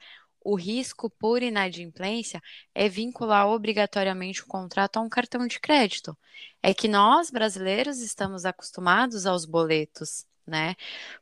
o 0.46 0.54
risco 0.54 1.10
por 1.10 1.42
inadimplência 1.42 2.40
é 2.72 2.88
vincular 2.88 3.48
obrigatoriamente 3.48 4.42
o 4.42 4.46
contrato 4.46 4.96
a 4.96 5.00
um 5.00 5.08
cartão 5.08 5.44
de 5.44 5.58
crédito. 5.58 6.16
É 6.62 6.72
que 6.72 6.86
nós, 6.86 7.32
brasileiros, 7.32 7.98
estamos 7.98 8.44
acostumados 8.44 9.26
aos 9.26 9.44
boletos, 9.44 10.24
né? 10.46 10.76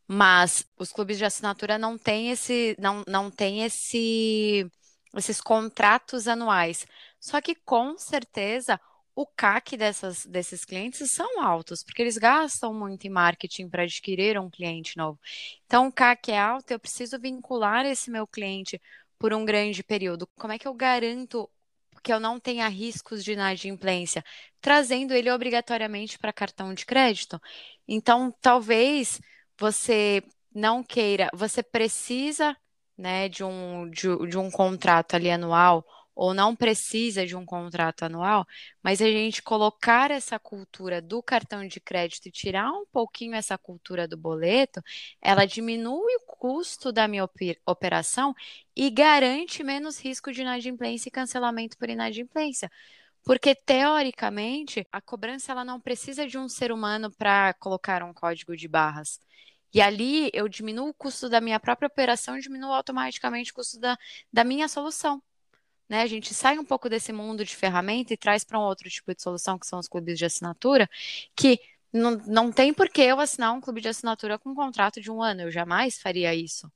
Mas 0.07 0.67
os 0.79 0.93
clubes 0.93 1.17
de 1.17 1.25
assinatura 1.25 1.79
não 1.79 1.97
têm 1.97 2.31
esse, 2.33 2.77
não, 2.79 3.03
não 3.09 3.31
têm 3.31 3.65
esse, 3.65 4.71
esses 5.17 5.41
contratos 5.41 6.29
anuais. 6.29 6.87
Só 7.19 7.41
que 7.41 7.55
com 7.55 7.97
certeza 7.97 8.79
o 9.17 9.27
CAC 9.27 9.77
dessas, 9.77 10.27
desses 10.27 10.65
clientes 10.65 11.11
são 11.11 11.43
altos, 11.43 11.83
porque 11.83 12.03
eles 12.03 12.19
gastam 12.19 12.75
muito 12.75 13.07
em 13.07 13.11
marketing 13.11 13.69
para 13.71 13.85
adquirir 13.85 14.39
um 14.39 14.51
cliente 14.51 14.97
novo. 14.99 15.19
Então, 15.65 15.87
o 15.87 15.93
CAC 15.93 16.33
é 16.33 16.39
alto, 16.39 16.71
eu 16.73 16.81
preciso 16.81 17.19
vincular 17.19 17.87
esse 17.87 18.11
meu 18.11 18.27
cliente 18.27 18.81
por 19.19 19.33
um 19.33 19.45
grande 19.45 19.83
período. 19.83 20.27
Como 20.37 20.53
é 20.53 20.59
que 20.59 20.69
eu 20.69 20.75
garanto 20.75 21.49
que 22.05 22.13
eu 22.13 22.21
não 22.21 22.39
tenha 22.39 22.69
riscos 22.69 23.25
de 23.25 23.33
inadimplência, 23.33 24.23
trazendo 24.61 25.15
ele 25.15 25.31
obrigatoriamente 25.31 26.19
para 26.19 26.35
cartão 26.35 26.75
de 26.75 26.85
crédito. 26.85 27.41
Então, 27.89 28.31
talvez 28.43 29.21
você 29.59 30.23
não 30.55 30.85
queira, 30.85 31.31
você 31.33 31.63
precisa 31.63 32.55
né, 32.97 33.29
de, 33.29 33.43
um, 33.43 33.89
de, 33.91 34.29
de 34.29 34.39
um 34.39 34.51
contrato 34.51 35.15
ali 35.17 35.31
anual 35.31 35.85
ou 36.15 36.33
não 36.33 36.55
precisa 36.55 37.27
de 37.27 37.35
um 37.37 37.45
contrato 37.45 38.05
anual, 38.05 38.47
mas 38.83 39.03
a 39.03 39.07
gente 39.07 39.43
colocar 39.43 40.11
essa 40.11 40.39
cultura 40.39 41.03
do 41.03 41.23
cartão 41.23 41.67
de 41.67 41.81
crédito 41.81 42.27
e 42.27 42.31
tirar 42.31 42.71
um 42.71 42.87
pouquinho 42.87 43.35
essa 43.35 43.59
cultura 43.59 44.07
do 44.07 44.17
boleto, 44.17 44.81
ela 45.21 45.45
diminui 45.45 46.15
o 46.17 46.24
custo 46.39 46.93
da 46.93 47.07
minha 47.07 47.29
operação 47.67 48.35
e 48.77 48.91
garante 48.91 49.63
menos 49.63 49.99
risco 49.99 50.33
de 50.33 50.43
inadimplência 50.43 51.09
e 51.09 51.13
cancelamento 51.13 51.79
por 51.79 51.89
inadimplência. 51.89 52.71
Porque, 53.25 53.55
teoricamente, 53.55 54.87
a 54.93 55.01
cobrança 55.01 55.53
ela 55.53 55.65
não 55.65 55.81
precisa 55.81 56.27
de 56.27 56.37
um 56.37 56.49
ser 56.49 56.71
humano 56.73 57.11
para 57.11 57.55
colocar 57.55 58.03
um 58.03 58.13
código 58.13 58.57
de 58.57 58.69
barras. 58.69 59.19
E 59.73 59.81
ali 59.81 60.31
eu 60.33 60.49
diminuo 60.49 60.91
o 60.91 60.95
custo 60.95 61.29
da 61.29 61.41
minha 61.41 61.59
própria 61.59 61.87
operação 61.87 62.37
e 62.37 62.41
diminuo 62.41 62.73
automaticamente 62.73 63.51
o 63.51 63.55
custo 63.55 63.81
da, 63.81 63.99
da 64.33 64.45
minha 64.45 64.69
solução. 64.69 65.23
Né? 65.89 66.03
A 66.03 66.07
gente 66.07 66.35
sai 66.35 66.59
um 66.59 66.65
pouco 66.65 66.89
desse 66.89 67.13
mundo 67.13 67.45
de 67.45 67.57
ferramenta 67.57 68.13
e 68.15 68.17
traz 68.17 68.45
para 68.45 68.59
um 68.59 68.63
outro 68.63 68.89
tipo 68.89 69.15
de 69.15 69.23
solução, 69.23 69.59
que 69.59 69.67
são 69.67 69.79
os 69.79 69.89
clubes 69.89 70.19
de 70.19 70.25
assinatura, 70.25 70.89
que 71.37 71.61
não, 71.95 72.17
não 72.27 72.53
tem 72.53 72.75
por 72.75 72.89
que 72.89 73.03
eu 73.03 73.21
assinar 73.21 73.53
um 73.53 73.61
clube 73.61 73.81
de 73.81 73.89
assinatura 73.89 74.39
com 74.39 74.51
um 74.51 74.55
contrato 74.55 75.01
de 75.01 75.11
um 75.11 75.23
ano. 75.23 75.43
Eu 75.43 75.51
jamais 75.51 75.97
faria 75.97 76.35
isso. 76.35 76.71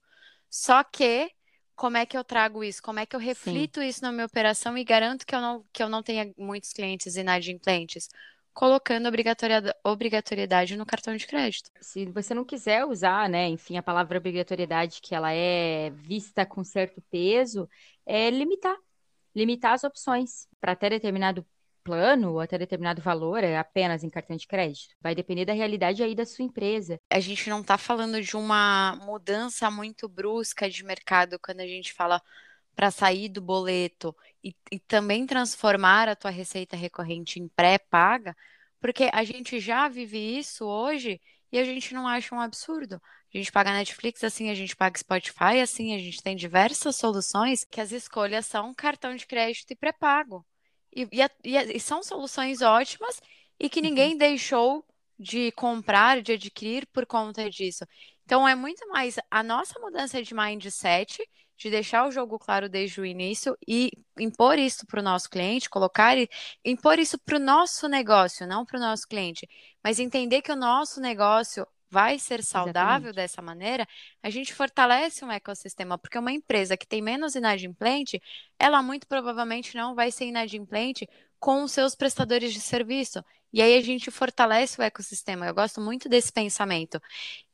Só 0.49 0.85
que 0.85 1.31
como 1.75 1.97
é 1.97 2.07
que 2.07 2.17
eu 2.17 2.25
trago 2.25 2.63
isso? 2.63 2.83
Como 2.83 3.01
é 3.01 3.07
que 3.07 3.15
eu 3.15 3.21
reflito 3.21 3.81
Sim. 3.81 3.87
isso 3.87 4.03
na 4.03 4.13
minha 4.13 4.27
operação 4.27 4.79
e 4.79 4.85
garanto 4.85 5.27
que 5.27 5.35
eu 5.35 5.41
não, 5.41 5.65
que 5.73 5.83
eu 5.83 5.89
não 5.89 6.03
tenha 6.03 6.33
muitos 6.39 6.73
clientes 6.73 7.17
inadimplentes? 7.17 8.09
Colocando 8.55 9.07
obrigatoriedade, 9.07 9.77
obrigatoriedade 9.85 10.77
no 10.77 10.87
cartão 10.87 11.17
de 11.17 11.27
crédito. 11.27 11.71
Se 11.81 12.07
você 12.07 12.35
não 12.35 12.45
quiser 12.45 12.85
usar, 12.85 13.29
né, 13.29 13.49
enfim, 13.49 13.77
a 13.77 13.83
palavra 13.83 14.19
obrigatoriedade, 14.19 15.01
que 15.01 15.15
ela 15.15 15.33
é 15.33 15.91
vista 15.91 16.47
com 16.47 16.65
certo 16.65 17.03
peso, 17.11 17.69
é 18.07 18.31
limitar 18.31 18.77
limitar 19.35 19.75
as 19.75 19.85
opções 19.85 20.49
para 20.61 20.73
até 20.73 20.91
determinado 20.91 21.47
plano 21.89 22.33
ou 22.33 22.41
até 22.41 22.59
determinado 22.59 23.01
valor 23.01 23.43
é 23.43 23.57
apenas 23.57 24.05
em 24.05 24.11
cartão 24.11 24.37
de 24.37 24.47
crédito. 24.47 24.95
Vai 25.01 25.15
depender 25.15 25.47
da 25.47 25.55
realidade 25.55 26.03
aí 26.03 26.15
da 26.15 26.27
sua 26.27 26.45
empresa. 26.45 27.01
A 27.11 27.19
gente 27.19 27.49
não 27.49 27.63
está 27.63 27.79
falando 27.79 28.21
de 28.21 28.37
uma 28.37 28.95
mudança 28.97 29.71
muito 29.71 30.07
brusca 30.07 30.69
de 30.69 30.85
mercado 30.85 31.39
quando 31.39 31.61
a 31.61 31.67
gente 31.67 31.95
fala 31.95 32.21
para 32.77 32.91
sair 32.91 33.31
do 33.31 33.41
boleto 33.41 34.15
e, 34.45 34.55
e, 34.71 34.79
também 34.79 35.27
transformar 35.27 36.09
a 36.09 36.15
tua 36.15 36.31
receita 36.31 36.77
recorrente 36.77 37.41
em 37.41 37.49
pré-paga, 37.49 38.37
porque 38.81 39.11
a 39.13 39.25
gente 39.25 39.59
já 39.59 39.89
vive 39.89 40.19
isso 40.39 40.67
hoje 40.67 41.21
e 41.51 41.59
a 41.59 41.65
gente 41.65 41.95
não 41.95 42.07
acha 42.07 42.35
um 42.35 42.41
absurdo. 42.41 43.01
A 43.35 43.37
gente 43.37 43.51
paga 43.51 43.73
Netflix 43.73 44.23
assim, 44.23 44.51
a 44.51 44.55
gente 44.55 44.77
paga 44.77 44.99
Spotify 44.99 45.61
assim, 45.63 45.95
a 45.95 45.99
gente 45.99 46.23
tem 46.23 46.37
diversas 46.37 46.97
soluções 46.97 47.65
que 47.65 47.81
as 47.81 47.93
escolhas 47.93 48.47
são 48.47 48.75
cartão 48.75 49.17
de 49.17 49.27
crédito 49.27 49.71
e 49.71 49.77
pré-pago. 49.77 50.47
E, 50.99 51.09
e, 51.45 51.77
e, 51.77 51.81
são 51.81 52.03
soluções 52.03 52.61
ótimas 52.61 53.21
e 53.61 53.69
que 53.69 53.81
ninguém 53.81 54.13
uhum. 54.13 54.19
deixou 54.19 54.85
de 55.19 55.53
comprar, 55.53 56.21
de 56.23 56.33
adquirir 56.33 56.87
por 56.93 57.07
conta 57.07 57.49
disso. 57.49 57.85
Então 58.25 58.47
é 58.47 58.55
muito 58.55 58.87
mais 58.89 59.17
a 59.31 59.43
nossa 59.43 59.79
mudança 59.81 60.23
de 60.23 60.35
mindset, 60.35 61.19
de 61.57 61.71
deixar 61.71 62.07
o 62.07 62.11
jogo 62.11 62.39
claro 62.39 62.69
desde 62.69 63.01
o 63.01 63.07
início 63.07 63.57
e 63.67 63.91
impor 64.19 64.59
isso 64.59 64.87
para 64.87 65.01
o 65.01 65.03
nosso 65.03 65.29
cliente, 65.31 65.71
colocar 65.71 66.17
e 66.17 66.29
impor 66.65 66.99
isso 66.99 67.19
para 67.19 67.37
o 67.37 67.41
nosso 67.41 67.89
negócio, 67.89 68.47
não 68.47 68.65
para 68.65 68.79
o 68.79 68.81
nosso 68.81 69.09
cliente, 69.09 69.49
mas 69.83 69.99
entender 69.99 70.43
que 70.43 70.53
o 70.53 70.57
nosso 70.57 71.01
negócio 71.01 71.67
vai 71.91 72.19
ser 72.19 72.43
saudável 72.43 73.09
Exatamente. 73.11 73.17
dessa 73.17 73.43
maneira, 73.43 73.87
a 74.23 74.31
gente 74.31 74.55
fortalece 74.55 75.25
um 75.25 75.31
ecossistema, 75.31 75.99
porque 75.99 76.19
uma 76.19 76.33
empresa 76.33 76.77
que 76.77 76.87
tem 76.87 77.01
menos 77.01 77.35
inadimplente, 77.35 78.21
ela 78.59 78.83
muito 78.83 79.07
provavelmente 79.07 79.77
não 79.77 79.95
vai 79.95 80.11
ser 80.11 80.27
inadimplente 80.27 81.09
com 81.39 81.63
os 81.63 81.73
seus 81.73 81.95
prestadores 81.95 82.53
de 82.53 82.61
serviço. 82.61 83.23
E 83.53 83.63
aí 83.63 83.77
a 83.77 83.81
gente 83.81 84.11
fortalece 84.11 84.81
o 84.81 84.85
ecossistema. 84.85 85.47
Eu 85.47 85.55
gosto 85.55 85.81
muito 85.81 86.09
desse 86.09 86.33
pensamento, 86.33 87.01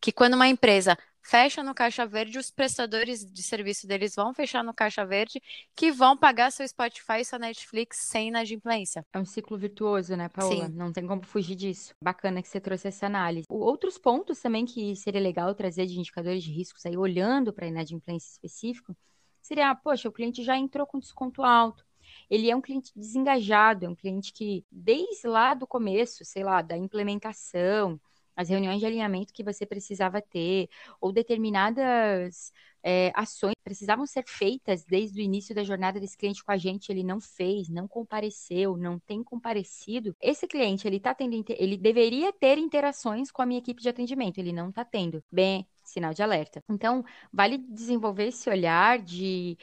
que 0.01 0.13
quando 0.13 0.35
uma 0.35 0.49
empresa 0.49 0.97
fecha 1.25 1.63
no 1.63 1.75
Caixa 1.75 2.07
Verde, 2.07 2.39
os 2.39 2.51
prestadores 2.51 3.25
de 3.25 3.43
serviço 3.43 3.87
deles 3.87 4.15
vão 4.15 4.35
fechar 4.35 4.63
no 4.63 4.75
Caixa 4.75 5.07
Verde, 5.07 5.41
que 5.75 5.91
vão 5.91 6.17
pagar 6.17 6.53
seu 6.53 6.69
Spotify 6.69 7.21
e 7.21 7.25
sua 7.25 7.39
Netflix 7.39 7.97
sem 7.99 8.29
inadimplência. 8.29 9.05
É 9.13 9.19
um 9.19 9.25
ciclo 9.25 9.57
virtuoso, 9.57 10.15
né, 10.17 10.29
Paola? 10.29 10.67
Sim. 10.67 10.75
Não 10.75 10.93
tem 10.93 11.07
como 11.07 11.25
fugir 11.25 11.55
disso. 11.55 11.95
Bacana 12.03 12.43
que 12.43 12.49
você 12.49 12.61
trouxe 12.61 12.89
essa 12.89 13.07
análise. 13.07 13.47
Outros 13.49 13.97
pontos 13.97 14.39
também 14.39 14.67
que 14.67 14.95
seria 14.97 15.21
legal 15.21 15.55
trazer 15.55 15.87
de 15.87 15.99
indicadores 15.99 16.45
de 16.45 16.53
riscos 16.53 16.85
aí, 16.85 16.97
olhando 16.97 17.53
para 17.53 17.67
inadimplência 17.67 18.31
específico, 18.31 18.95
seria, 19.41 19.75
poxa, 19.75 20.09
o 20.09 20.13
cliente 20.13 20.43
já 20.45 20.57
entrou 20.57 20.87
com 20.87 20.99
desconto 20.99 21.43
alto, 21.43 21.87
ele 22.31 22.51
é 22.51 22.57
um 22.57 22.61
cliente 22.61 22.93
desengajado, 22.97 23.87
é 23.87 23.89
um 23.89 23.95
cliente 23.95 24.33
que, 24.33 24.65
desde 24.71 25.27
lá 25.27 25.55
do 25.55 25.67
começo, 25.67 26.25
sei 26.25 26.45
lá, 26.45 26.63
da 26.63 26.77
implementação, 26.77 28.01
as 28.37 28.49
reuniões 28.49 28.81
de 28.81 28.87
alinhamento 28.87 29.33
que 29.33 29.45
você 29.45 29.65
precisava 29.65 30.21
ter, 30.21 30.69
ou 31.01 31.13
determinadas 31.13 32.53
é, 32.83 33.13
ações 33.15 33.55
precisavam 33.63 34.07
ser 34.07 34.25
feitas 34.27 34.85
desde 34.85 35.21
o 35.21 35.25
início 35.25 35.55
da 35.55 35.65
jornada 35.65 35.99
desse 35.99 36.19
cliente 36.19 36.45
com 36.45 36.53
a 36.53 36.57
gente, 36.57 36.91
ele 36.91 37.03
não 37.03 37.21
fez, 37.21 37.69
não 37.69 37.89
compareceu, 37.89 38.77
não 38.77 38.99
tem 38.99 39.23
comparecido. 39.23 40.15
Esse 40.21 40.47
cliente, 40.47 40.87
ele 40.87 41.01
tá 41.01 41.15
tendo, 41.15 41.43
ele 41.49 41.79
deveria 41.79 42.33
ter 42.33 42.59
interações 42.59 43.31
com 43.31 43.41
a 43.41 43.47
minha 43.47 43.61
equipe 43.61 43.81
de 43.81 43.89
atendimento, 43.89 44.39
ele 44.39 44.53
não 44.53 44.69
está 44.69 44.85
tendo. 44.85 45.23
Bem, 45.33 45.67
sinal 45.83 46.13
de 46.13 46.23
alerta. 46.23 46.63
Então, 46.69 47.05
vale 47.33 47.57
desenvolver 47.59 48.29
esse 48.29 48.51
olhar 48.51 48.99
de 48.99 49.57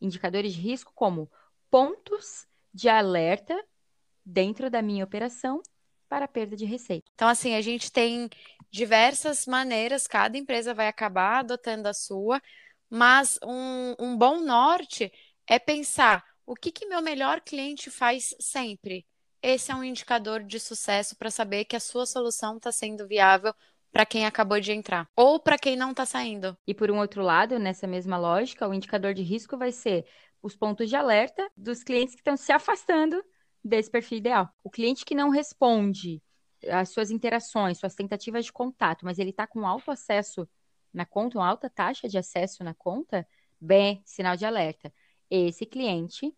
indicadores 0.00 0.54
de 0.54 0.60
risco 0.60 0.92
como 0.94 1.28
pontos 1.70 2.46
de 2.72 2.88
alerta 2.88 3.58
dentro 4.24 4.70
da 4.70 4.82
minha 4.82 5.04
operação 5.04 5.62
para 6.08 6.24
a 6.24 6.28
perda 6.28 6.56
de 6.56 6.64
receita. 6.64 7.10
Então, 7.14 7.28
assim, 7.28 7.54
a 7.54 7.60
gente 7.60 7.90
tem 7.92 8.28
diversas 8.70 9.46
maneiras, 9.46 10.06
cada 10.06 10.36
empresa 10.36 10.74
vai 10.74 10.88
acabar 10.88 11.38
adotando 11.38 11.88
a 11.88 11.94
sua, 11.94 12.40
mas 12.88 13.38
um, 13.44 13.94
um 13.98 14.16
bom 14.16 14.40
norte 14.40 15.12
é 15.46 15.58
pensar 15.58 16.24
o 16.44 16.54
que, 16.54 16.72
que 16.72 16.86
meu 16.86 17.00
melhor 17.00 17.40
cliente 17.40 17.90
faz 17.90 18.34
sempre. 18.40 19.06
Esse 19.40 19.70
é 19.70 19.74
um 19.74 19.84
indicador 19.84 20.42
de 20.42 20.58
sucesso 20.58 21.16
para 21.16 21.30
saber 21.30 21.64
que 21.64 21.76
a 21.76 21.80
sua 21.80 22.04
solução 22.04 22.56
está 22.56 22.72
sendo 22.72 23.06
viável 23.06 23.54
para 23.92 24.04
quem 24.04 24.26
acabou 24.26 24.60
de 24.60 24.72
entrar 24.72 25.08
ou 25.16 25.40
para 25.40 25.58
quem 25.58 25.76
não 25.76 25.92
está 25.92 26.04
saindo. 26.04 26.56
E 26.66 26.74
por 26.74 26.90
um 26.90 26.98
outro 26.98 27.22
lado, 27.22 27.58
nessa 27.58 27.86
mesma 27.86 28.18
lógica, 28.18 28.68
o 28.68 28.74
indicador 28.74 29.14
de 29.14 29.22
risco 29.22 29.56
vai 29.56 29.72
ser 29.72 30.04
os 30.42 30.56
pontos 30.56 30.88
de 30.88 30.96
alerta 30.96 31.50
dos 31.56 31.82
clientes 31.82 32.14
que 32.14 32.20
estão 32.20 32.36
se 32.36 32.52
afastando 32.52 33.22
desse 33.62 33.90
perfil 33.90 34.18
ideal. 34.18 34.48
O 34.64 34.70
cliente 34.70 35.04
que 35.04 35.14
não 35.14 35.30
responde 35.30 36.22
às 36.70 36.90
suas 36.90 37.10
interações, 37.10 37.78
suas 37.78 37.94
tentativas 37.94 38.44
de 38.44 38.52
contato, 38.52 39.04
mas 39.04 39.18
ele 39.18 39.30
está 39.30 39.46
com 39.46 39.66
alto 39.66 39.90
acesso 39.90 40.48
na 40.92 41.06
conta, 41.06 41.38
uma 41.38 41.48
alta 41.48 41.70
taxa 41.70 42.08
de 42.08 42.18
acesso 42.18 42.64
na 42.64 42.74
conta, 42.74 43.26
bem, 43.60 44.02
sinal 44.04 44.36
de 44.36 44.44
alerta. 44.44 44.92
Esse 45.30 45.64
cliente 45.64 46.34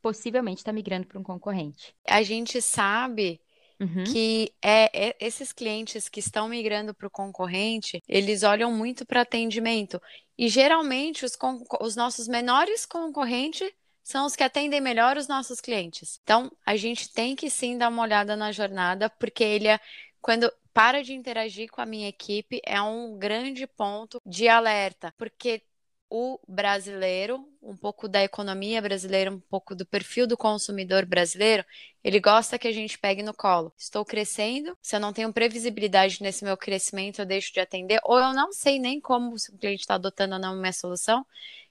possivelmente 0.00 0.58
está 0.58 0.72
migrando 0.72 1.06
para 1.06 1.18
um 1.18 1.22
concorrente. 1.22 1.94
A 2.08 2.22
gente 2.22 2.62
sabe 2.62 3.40
Uhum. 3.78 4.04
que 4.04 4.54
é, 4.62 5.08
é, 5.08 5.16
esses 5.20 5.52
clientes 5.52 6.08
que 6.08 6.20
estão 6.20 6.48
migrando 6.48 6.94
para 6.94 7.06
o 7.06 7.10
concorrente, 7.10 8.02
eles 8.08 8.42
olham 8.42 8.72
muito 8.72 9.04
para 9.04 9.20
atendimento. 9.20 10.00
E 10.38 10.48
geralmente 10.48 11.24
os, 11.24 11.36
os 11.80 11.94
nossos 11.94 12.26
menores 12.26 12.86
concorrentes 12.86 13.70
são 14.02 14.24
os 14.24 14.36
que 14.36 14.44
atendem 14.44 14.80
melhor 14.80 15.16
os 15.16 15.26
nossos 15.26 15.60
clientes. 15.60 16.20
Então, 16.22 16.50
a 16.64 16.76
gente 16.76 17.12
tem 17.12 17.34
que 17.34 17.50
sim 17.50 17.76
dar 17.76 17.88
uma 17.88 18.02
olhada 18.02 18.36
na 18.36 18.52
jornada, 18.52 19.10
porque 19.10 19.42
ele 19.42 19.68
é, 19.68 19.80
quando 20.22 20.50
para 20.72 21.02
de 21.02 21.12
interagir 21.14 21.70
com 21.70 21.80
a 21.80 21.86
minha 21.86 22.08
equipe, 22.08 22.60
é 22.64 22.80
um 22.80 23.18
grande 23.18 23.66
ponto 23.66 24.20
de 24.24 24.46
alerta, 24.46 25.12
porque 25.16 25.62
o 26.08 26.38
brasileiro, 26.46 27.48
um 27.62 27.76
pouco 27.76 28.08
da 28.08 28.22
economia 28.22 28.80
brasileira, 28.80 29.30
um 29.30 29.40
pouco 29.40 29.74
do 29.74 29.84
perfil 29.84 30.26
do 30.26 30.36
consumidor 30.36 31.04
brasileiro, 31.04 31.64
ele 32.02 32.20
gosta 32.20 32.58
que 32.58 32.68
a 32.68 32.72
gente 32.72 32.98
pegue 32.98 33.22
no 33.22 33.34
colo. 33.34 33.72
Estou 33.76 34.04
crescendo, 34.04 34.76
se 34.80 34.94
eu 34.94 35.00
não 35.00 35.12
tenho 35.12 35.32
previsibilidade 35.32 36.22
nesse 36.22 36.44
meu 36.44 36.56
crescimento, 36.56 37.20
eu 37.20 37.26
deixo 37.26 37.52
de 37.52 37.60
atender, 37.60 38.00
ou 38.04 38.18
eu 38.18 38.32
não 38.32 38.52
sei 38.52 38.78
nem 38.78 39.00
como 39.00 39.38
se 39.38 39.50
o 39.50 39.58
cliente 39.58 39.80
está 39.80 39.94
adotando 39.96 40.34
ou 40.34 40.40
não 40.40 40.56
minha 40.56 40.72
solução, 40.72 41.26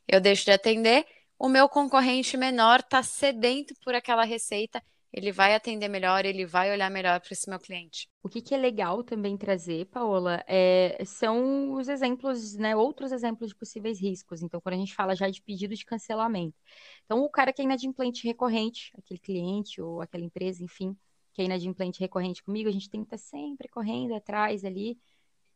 eu 0.07 0.19
deixo 0.19 0.45
de 0.45 0.51
atender 0.51 1.05
o 1.37 1.49
meu 1.49 1.67
concorrente 1.67 2.37
menor 2.37 2.79
está 2.79 3.03
sedento 3.03 3.73
por 3.83 3.93
aquela 3.93 4.23
receita, 4.23 4.81
ele 5.15 5.31
vai 5.31 5.55
atender 5.55 5.87
melhor, 5.87 6.25
ele 6.25 6.45
vai 6.45 6.69
olhar 6.69 6.91
melhor 6.91 7.21
para 7.21 7.31
esse 7.31 7.49
meu 7.49 7.57
cliente. 7.57 8.09
O 8.21 8.27
que, 8.27 8.41
que, 8.41 8.53
é 8.53 8.57
legal 8.57 9.01
também 9.01 9.37
trazer, 9.37 9.85
Paola, 9.85 10.43
é, 10.45 11.01
são 11.05 11.71
os 11.71 11.87
exemplos, 11.87 12.55
né, 12.55 12.75
outros 12.75 13.13
exemplos 13.13 13.51
de 13.51 13.55
possíveis 13.55 13.97
riscos. 13.97 14.41
Então, 14.43 14.59
quando 14.59 14.75
a 14.75 14.77
gente 14.77 14.93
fala 14.93 15.15
já 15.15 15.29
de 15.29 15.41
pedido 15.41 15.73
de 15.73 15.85
cancelamento. 15.85 16.57
Então, 17.05 17.23
o 17.23 17.29
cara 17.29 17.53
que 17.53 17.61
é 17.61 17.65
inadimplente 17.65 18.27
recorrente, 18.27 18.91
aquele 18.97 19.17
cliente 19.17 19.81
ou 19.81 20.01
aquela 20.01 20.25
empresa, 20.25 20.61
enfim, 20.61 20.97
que 21.31 21.41
é 21.41 21.45
inadimplente 21.45 22.01
recorrente 22.01 22.43
comigo, 22.43 22.67
a 22.67 22.73
gente 22.73 22.89
tem 22.89 22.99
que 22.99 23.15
estar 23.15 23.17
sempre 23.17 23.69
correndo 23.69 24.13
atrás 24.15 24.65
ali. 24.65 24.99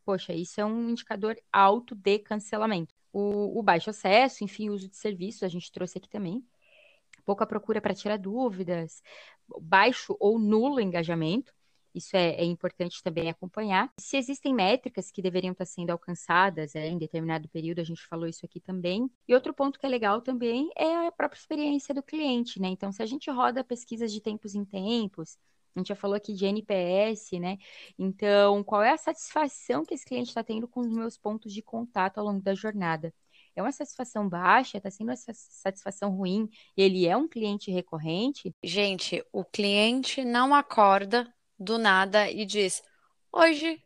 Poxa, 0.06 0.32
isso 0.32 0.58
é 0.58 0.64
um 0.64 0.88
indicador 0.88 1.36
alto 1.52 1.94
de 1.94 2.18
cancelamento. 2.20 2.94
O, 3.12 3.58
o 3.58 3.62
baixo 3.62 3.90
acesso, 3.90 4.42
enfim, 4.42 4.70
o 4.70 4.72
uso 4.72 4.88
de 4.88 4.96
serviços, 4.96 5.42
a 5.42 5.48
gente 5.48 5.70
trouxe 5.70 5.98
aqui 5.98 6.08
também 6.08 6.42
pouca 7.30 7.46
procura 7.46 7.80
para 7.80 7.94
tirar 7.94 8.18
dúvidas, 8.18 9.00
baixo 9.60 10.16
ou 10.18 10.36
nulo 10.36 10.80
engajamento. 10.80 11.52
Isso 11.94 12.16
é, 12.16 12.30
é, 12.32 12.44
importante 12.44 13.00
também 13.04 13.30
acompanhar. 13.30 13.88
Se 14.00 14.16
existem 14.16 14.52
métricas 14.52 15.12
que 15.12 15.22
deveriam 15.22 15.52
estar 15.52 15.64
sendo 15.64 15.90
alcançadas 15.90 16.74
é, 16.74 16.88
em 16.88 16.98
determinado 16.98 17.48
período, 17.48 17.80
a 17.80 17.84
gente 17.84 18.04
falou 18.04 18.26
isso 18.26 18.44
aqui 18.44 18.58
também. 18.58 19.08
E 19.28 19.34
outro 19.34 19.54
ponto 19.54 19.78
que 19.78 19.86
é 19.86 19.88
legal 19.88 20.20
também 20.20 20.70
é 20.76 21.06
a 21.06 21.12
própria 21.12 21.38
experiência 21.38 21.94
do 21.94 22.02
cliente, 22.02 22.60
né? 22.60 22.66
Então, 22.66 22.90
se 22.90 23.00
a 23.00 23.06
gente 23.06 23.30
roda 23.30 23.62
pesquisas 23.62 24.10
de 24.12 24.20
tempos 24.20 24.56
em 24.56 24.64
tempos, 24.64 25.38
a 25.76 25.78
gente 25.78 25.88
já 25.88 25.94
falou 25.94 26.16
aqui 26.16 26.32
de 26.34 26.46
NPS, 26.46 27.38
né? 27.38 27.58
Então, 27.96 28.64
qual 28.64 28.82
é 28.82 28.90
a 28.90 28.98
satisfação 28.98 29.84
que 29.84 29.94
esse 29.94 30.04
cliente 30.04 30.30
está 30.30 30.42
tendo 30.42 30.66
com 30.66 30.80
os 30.80 30.92
meus 30.92 31.16
pontos 31.16 31.52
de 31.52 31.62
contato 31.62 32.18
ao 32.18 32.24
longo 32.24 32.42
da 32.42 32.56
jornada? 32.56 33.14
É 33.60 33.62
uma 33.62 33.72
satisfação 33.72 34.28
baixa, 34.28 34.78
está 34.78 34.90
sendo 34.90 35.08
uma 35.08 35.16
satisfação 35.16 36.10
ruim, 36.10 36.48
ele 36.76 37.06
é 37.06 37.16
um 37.16 37.28
cliente 37.28 37.70
recorrente? 37.70 38.54
Gente, 38.62 39.24
o 39.32 39.44
cliente 39.44 40.24
não 40.24 40.54
acorda 40.54 41.32
do 41.58 41.78
nada 41.78 42.30
e 42.30 42.44
diz: 42.44 42.82
hoje 43.32 43.80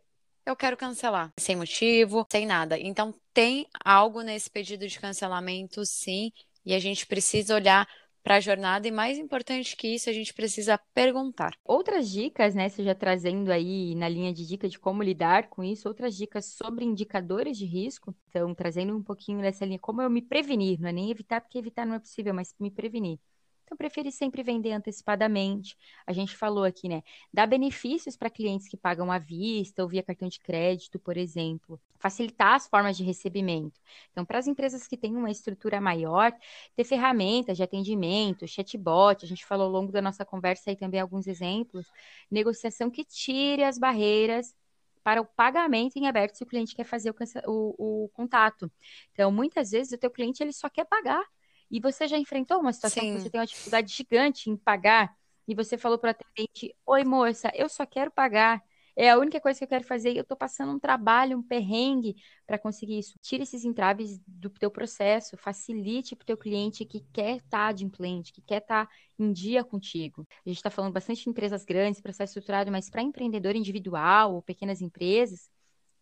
eu 0.47 0.55
quero 0.55 0.77
cancelar, 0.77 1.33
sem 1.39 1.57
motivo, 1.57 2.27
sem 2.31 2.47
nada. 2.47 2.79
Então, 2.79 3.15
tem 3.33 3.67
algo 3.85 4.23
nesse 4.23 4.51
pedido 4.51 4.87
de 4.87 4.99
cancelamento, 4.99 5.85
sim, 5.85 6.31
e 6.65 6.75
a 6.75 6.79
gente 6.79 7.07
precisa 7.07 7.55
olhar 7.55 7.89
para 8.25 8.37
a 8.37 8.41
jornada 8.41 8.89
e 8.89 8.91
mais 8.91 9.19
importante 9.19 9.77
que 9.77 9.87
isso, 9.87 10.09
a 10.09 10.13
gente 10.13 10.33
precisa 10.33 10.79
perguntar. 10.95 11.55
Outras 11.63 12.11
dicas, 12.11 12.55
né, 12.55 12.71
seja 12.71 12.95
trazendo 12.95 13.53
aí 13.53 13.95
na 13.95 14.09
linha 14.09 14.33
de 14.33 14.47
dica 14.47 14.67
de 14.67 14.79
como 14.79 15.03
lidar 15.03 15.49
com 15.51 15.63
isso, 15.63 15.87
outras 15.87 16.17
dicas 16.17 16.47
sobre 16.47 16.87
indicadores 16.87 17.59
de 17.59 17.67
risco, 17.67 18.15
então 18.31 18.55
trazendo 18.55 18.97
um 18.97 19.03
pouquinho 19.03 19.41
nessa 19.41 19.67
linha, 19.67 19.79
como 19.79 20.01
eu 20.01 20.09
me 20.09 20.23
prevenir, 20.23 20.81
não 20.81 20.89
é 20.89 20.93
nem 20.93 21.11
evitar, 21.11 21.43
porque 21.43 21.59
evitar 21.59 21.85
não 21.87 21.97
é 21.97 21.99
possível, 21.99 22.33
mas 22.33 22.55
me 22.59 22.71
prevenir. 22.71 23.19
Então, 23.65 23.77
prefere 23.77 24.13
sempre 24.13 24.43
vender 24.43 24.73
antecipadamente. 24.73 25.77
A 26.07 26.13
gente 26.13 26.37
falou 26.37 26.65
aqui, 26.65 26.89
né? 26.89 27.03
Dá 27.33 27.47
benefícios 27.47 28.17
para 28.17 28.29
clientes 28.31 28.69
que 28.69 28.77
pagam 28.77 29.11
à 29.11 29.19
vista 29.19 29.83
ou 29.83 29.89
via 29.89 30.03
cartão 30.03 30.29
de 30.29 30.39
crédito, 30.39 30.99
por 30.99 31.17
exemplo. 31.17 31.81
Facilitar 32.05 32.53
as 32.53 32.69
formas 32.69 32.99
de 32.99 33.03
recebimento. 33.03 33.81
Então, 34.11 34.27
para 34.27 34.39
as 34.39 34.47
empresas 34.47 34.87
que 34.87 34.95
têm 34.95 35.17
uma 35.17 35.31
estrutura 35.31 35.81
maior, 35.81 36.31
ter 36.77 36.85
ferramentas 36.85 37.57
de 37.57 37.63
atendimento, 37.63 38.47
chatbot, 38.47 39.25
a 39.25 39.27
gente 39.27 39.47
falou 39.47 39.65
ao 39.65 39.73
longo 39.73 39.91
da 39.91 40.03
nossa 40.03 40.23
conversa 40.23 40.69
aí 40.69 40.77
também 40.77 41.01
alguns 41.01 41.27
exemplos. 41.27 41.87
Negociação 42.31 42.91
que 42.91 43.07
tire 43.07 43.65
as 43.65 43.79
barreiras 43.79 44.55
para 45.03 45.23
o 45.23 45.25
pagamento 45.25 45.97
em 45.97 46.07
aberto 46.07 46.37
se 46.37 46.43
o 46.43 46.47
cliente 46.47 46.77
quer 46.77 46.85
fazer 46.85 47.11
o, 47.11 47.15
o, 47.47 48.05
o 48.05 48.09
contato. 48.11 48.71
Então, 49.13 49.33
muitas 49.33 49.71
vezes 49.71 49.95
o 49.95 49.99
teu 49.99 50.11
cliente 50.11 50.43
ele 50.43 50.53
só 50.53 50.69
quer 50.69 50.85
pagar 50.85 51.25
e 51.71 51.81
você 51.81 52.07
já 52.07 52.19
enfrentou 52.19 52.61
uma 52.61 52.75
situação 52.75 53.03
Sim. 53.03 53.15
que 53.15 53.23
você 53.23 53.31
tem 53.31 53.41
uma 53.41 53.47
dificuldade 53.47 53.91
gigante 53.91 54.51
em 54.51 54.59
pagar 54.59 55.17
e 55.49 55.55
você 55.55 55.79
falou 55.79 55.99
para 55.99 56.09
o 56.09 56.11
atendente: 56.11 56.77
Oi, 56.85 57.03
moça, 57.03 57.51
eu 57.55 57.67
só 57.71 57.87
quero 57.87 58.11
pagar. 58.11 58.63
É 58.97 59.11
a 59.11 59.19
única 59.19 59.41
coisa 59.41 59.59
que 59.59 59.65
eu 59.65 59.69
quero 59.69 59.85
fazer. 59.85 60.17
Eu 60.17 60.23
estou 60.23 60.37
passando 60.37 60.73
um 60.73 60.79
trabalho, 60.79 61.39
um 61.39 61.43
perrengue 61.43 62.17
para 62.47 62.59
conseguir 62.59 62.99
isso. 62.99 63.19
Tire 63.21 63.43
esses 63.43 63.65
entraves 63.65 64.21
do 64.27 64.51
teu 64.51 64.71
processo, 64.71 65.37
facilite 65.37 66.15
para 66.15 66.23
o 66.23 66.27
teu 66.27 66.37
cliente 66.37 66.85
que 66.85 67.01
quer 67.13 67.37
estar 67.37 67.51
tá 67.51 67.67
adimplente, 67.67 68.33
que 68.33 68.43
quer 68.43 68.63
estar 68.63 68.87
tá 68.87 68.93
em 69.19 69.33
dia 69.33 69.65
contigo. 69.65 70.27
A 70.47 70.49
gente 70.49 70.59
está 70.59 70.71
falando 70.71 70.93
bastante 70.93 71.25
de 71.25 71.31
empresas 71.31 71.65
grandes, 71.65 72.01
processo 72.01 72.31
estruturado, 72.31 72.71
mas 72.71 72.89
para 72.89 73.03
empreendedor 73.03 73.57
individual 73.57 74.35
ou 74.35 74.43
pequenas 74.43 74.81
empresas, 74.81 75.51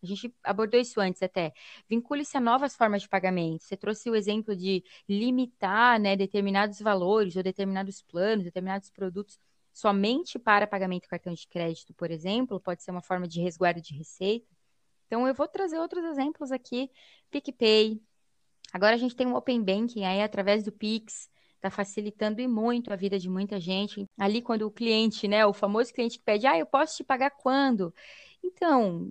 a 0.03 0.05
gente 0.05 0.33
abordou 0.43 0.79
isso 0.79 0.99
antes 0.99 1.23
até. 1.23 1.53
Vincule-se 1.89 2.35
a 2.37 2.41
novas 2.41 2.75
formas 2.75 3.03
de 3.03 3.09
pagamento. 3.09 3.63
Você 3.63 3.77
trouxe 3.77 4.09
o 4.09 4.15
exemplo 4.15 4.55
de 4.55 4.83
limitar 5.07 5.99
né, 5.99 6.15
determinados 6.15 6.79
valores 6.79 7.35
ou 7.37 7.43
determinados 7.43 8.01
planos, 8.01 8.43
determinados 8.43 8.89
produtos 8.91 9.39
somente 9.73 10.39
para 10.39 10.67
pagamento 10.67 11.07
cartão 11.07 11.33
de 11.33 11.47
crédito, 11.47 11.93
por 11.93 12.11
exemplo, 12.11 12.59
pode 12.59 12.83
ser 12.83 12.91
uma 12.91 13.01
forma 13.01 13.27
de 13.27 13.41
resguardo 13.41 13.81
de 13.81 13.93
receita. 13.93 14.47
Então, 15.07 15.27
eu 15.27 15.33
vou 15.33 15.47
trazer 15.47 15.79
outros 15.79 16.03
exemplos 16.05 16.51
aqui. 16.51 16.89
PicPay. 17.29 18.01
Agora 18.71 18.95
a 18.95 18.97
gente 18.97 19.15
tem 19.15 19.27
um 19.27 19.35
Open 19.35 19.61
Banking 19.61 20.05
aí 20.05 20.21
através 20.21 20.63
do 20.63 20.71
Pix 20.71 21.29
está 21.63 21.69
facilitando 21.69 22.41
e 22.41 22.47
muito 22.47 22.91
a 22.91 22.95
vida 22.95 23.17
de 23.17 23.29
muita 23.29 23.59
gente. 23.59 24.05
Ali, 24.17 24.41
quando 24.41 24.63
o 24.63 24.71
cliente, 24.71 25.27
né, 25.27 25.45
o 25.45 25.53
famoso 25.53 25.93
cliente 25.93 26.17
que 26.17 26.23
pede, 26.23 26.45
ah, 26.45 26.57
eu 26.57 26.65
posso 26.65 26.97
te 26.97 27.03
pagar 27.03 27.31
quando? 27.31 27.93
Então, 28.43 29.09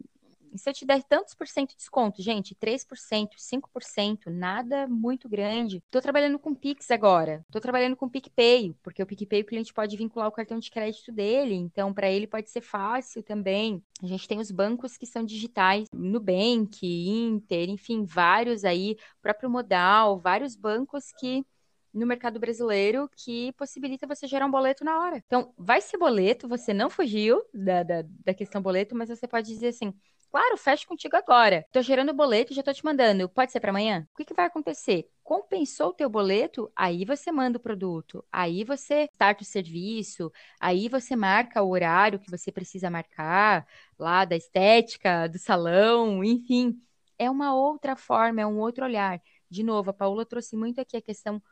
e 0.53 0.59
se 0.59 0.69
eu 0.69 0.75
te 0.75 0.85
der 0.85 1.03
tantos 1.03 1.35
por 1.35 1.47
cento 1.47 1.71
de 1.71 1.77
desconto, 1.77 2.23
gente, 2.23 2.55
3%, 2.55 3.39
5%, 3.39 4.27
nada 4.31 4.87
muito 4.87 5.29
grande. 5.29 5.79
Estou 5.79 6.03
trabalhando 6.03 6.39
com 6.39 6.55
Pix 6.55 6.91
agora. 6.91 7.43
Estou 7.47 7.61
trabalhando 7.61 7.97
com 7.97 8.09
PicPay, 8.09 8.75
porque 8.83 9.03
o 9.03 9.07
PicPay 9.07 9.41
o 9.41 9.47
cliente 9.47 9.73
pode 9.73 9.97
vincular 9.97 10.29
o 10.29 10.33
cartão 10.33 10.59
de 10.59 10.71
crédito 10.71 11.11
dele, 11.11 11.55
então 11.55 11.93
para 11.93 12.11
ele 12.11 12.27
pode 12.27 12.51
ser 12.51 12.61
fácil 12.61 13.23
também. 13.23 13.83
A 14.03 14.07
gente 14.07 14.29
tem 14.29 14.39
os 14.41 14.51
bancos 14.51 14.97
que 14.97 15.07
são 15.07 15.25
digitais, 15.25 15.89
Nubank, 15.93 16.81
Inter, 16.83 17.71
enfim, 17.71 18.05
vários 18.05 18.65
aí, 18.65 18.97
próprio 19.21 19.49
Modal, 19.49 20.21
vários 20.21 20.55
bancos 20.55 21.13
que 21.19 21.45
no 21.93 22.07
mercado 22.07 22.41
brasileiro 22.41 23.11
que 23.17 23.53
possibilita 23.53 24.07
você 24.07 24.27
gerar 24.27 24.47
um 24.47 24.51
boleto 24.51 24.85
na 24.85 24.99
hora. 24.99 25.23
Então, 25.27 25.53
vai 25.57 25.81
ser 25.81 25.99
boleto, 25.99 26.49
você 26.49 26.73
não 26.73 26.89
fugiu 26.89 27.43
da, 27.53 27.83
da, 27.83 28.05
da 28.25 28.35
questão 28.35 28.63
boleto, 28.63 28.95
mas 28.95 29.09
você 29.09 29.27
pode 29.27 29.49
dizer 29.49 29.69
assim: 29.69 29.93
Claro, 30.33 30.57
fecho 30.57 30.89
contigo 30.89 31.15
agora. 31.15 31.67
Tô 31.71 31.83
gerando 31.83 32.15
boleto 32.15 32.55
já 32.55 32.63
tô 32.63 32.73
te 32.73 32.83
mandando. 32.83 33.29
Pode 33.29 33.53
ser 33.53 33.61
para 33.61 33.69
amanhã? 33.69 34.09
O 34.15 34.17
que, 34.17 34.25
que 34.25 34.33
vai 34.33 34.47
acontecer? 34.47 35.07
Compensou 35.23 35.89
o 35.91 35.93
teu 35.93 36.09
boleto, 36.09 36.73
aí 36.75 37.05
você 37.05 37.31
manda 37.31 37.59
o 37.59 37.61
produto, 37.61 38.25
aí 38.33 38.65
você 38.65 39.11
starta 39.13 39.43
o 39.43 39.47
serviço, 39.47 40.33
aí 40.59 40.89
você 40.89 41.15
marca 41.15 41.63
o 41.63 41.69
horário 41.69 42.19
que 42.19 42.31
você 42.31 42.51
precisa 42.51 42.89
marcar, 42.91 43.67
lá 43.99 44.25
da 44.25 44.35
estética, 44.35 45.29
do 45.29 45.39
salão, 45.39 46.25
enfim. 46.25 46.81
É 47.19 47.31
uma 47.31 47.55
outra 47.55 47.95
forma, 47.95 48.41
é 48.41 48.47
um 48.47 48.59
outro 48.59 48.87
olhar. 48.87 49.21
De 49.51 49.63
novo, 49.63 49.91
a 49.91 49.93
Paula 49.93 50.25
trouxe 50.25 50.57
muito 50.57 50.81
aqui 50.81 50.97
a 50.97 51.03
questão 51.03 51.43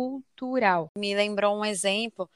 cultural. 0.00 0.90
Me 0.96 1.14
lembrou 1.14 1.54
um 1.58 1.64
exemplo 1.64 2.30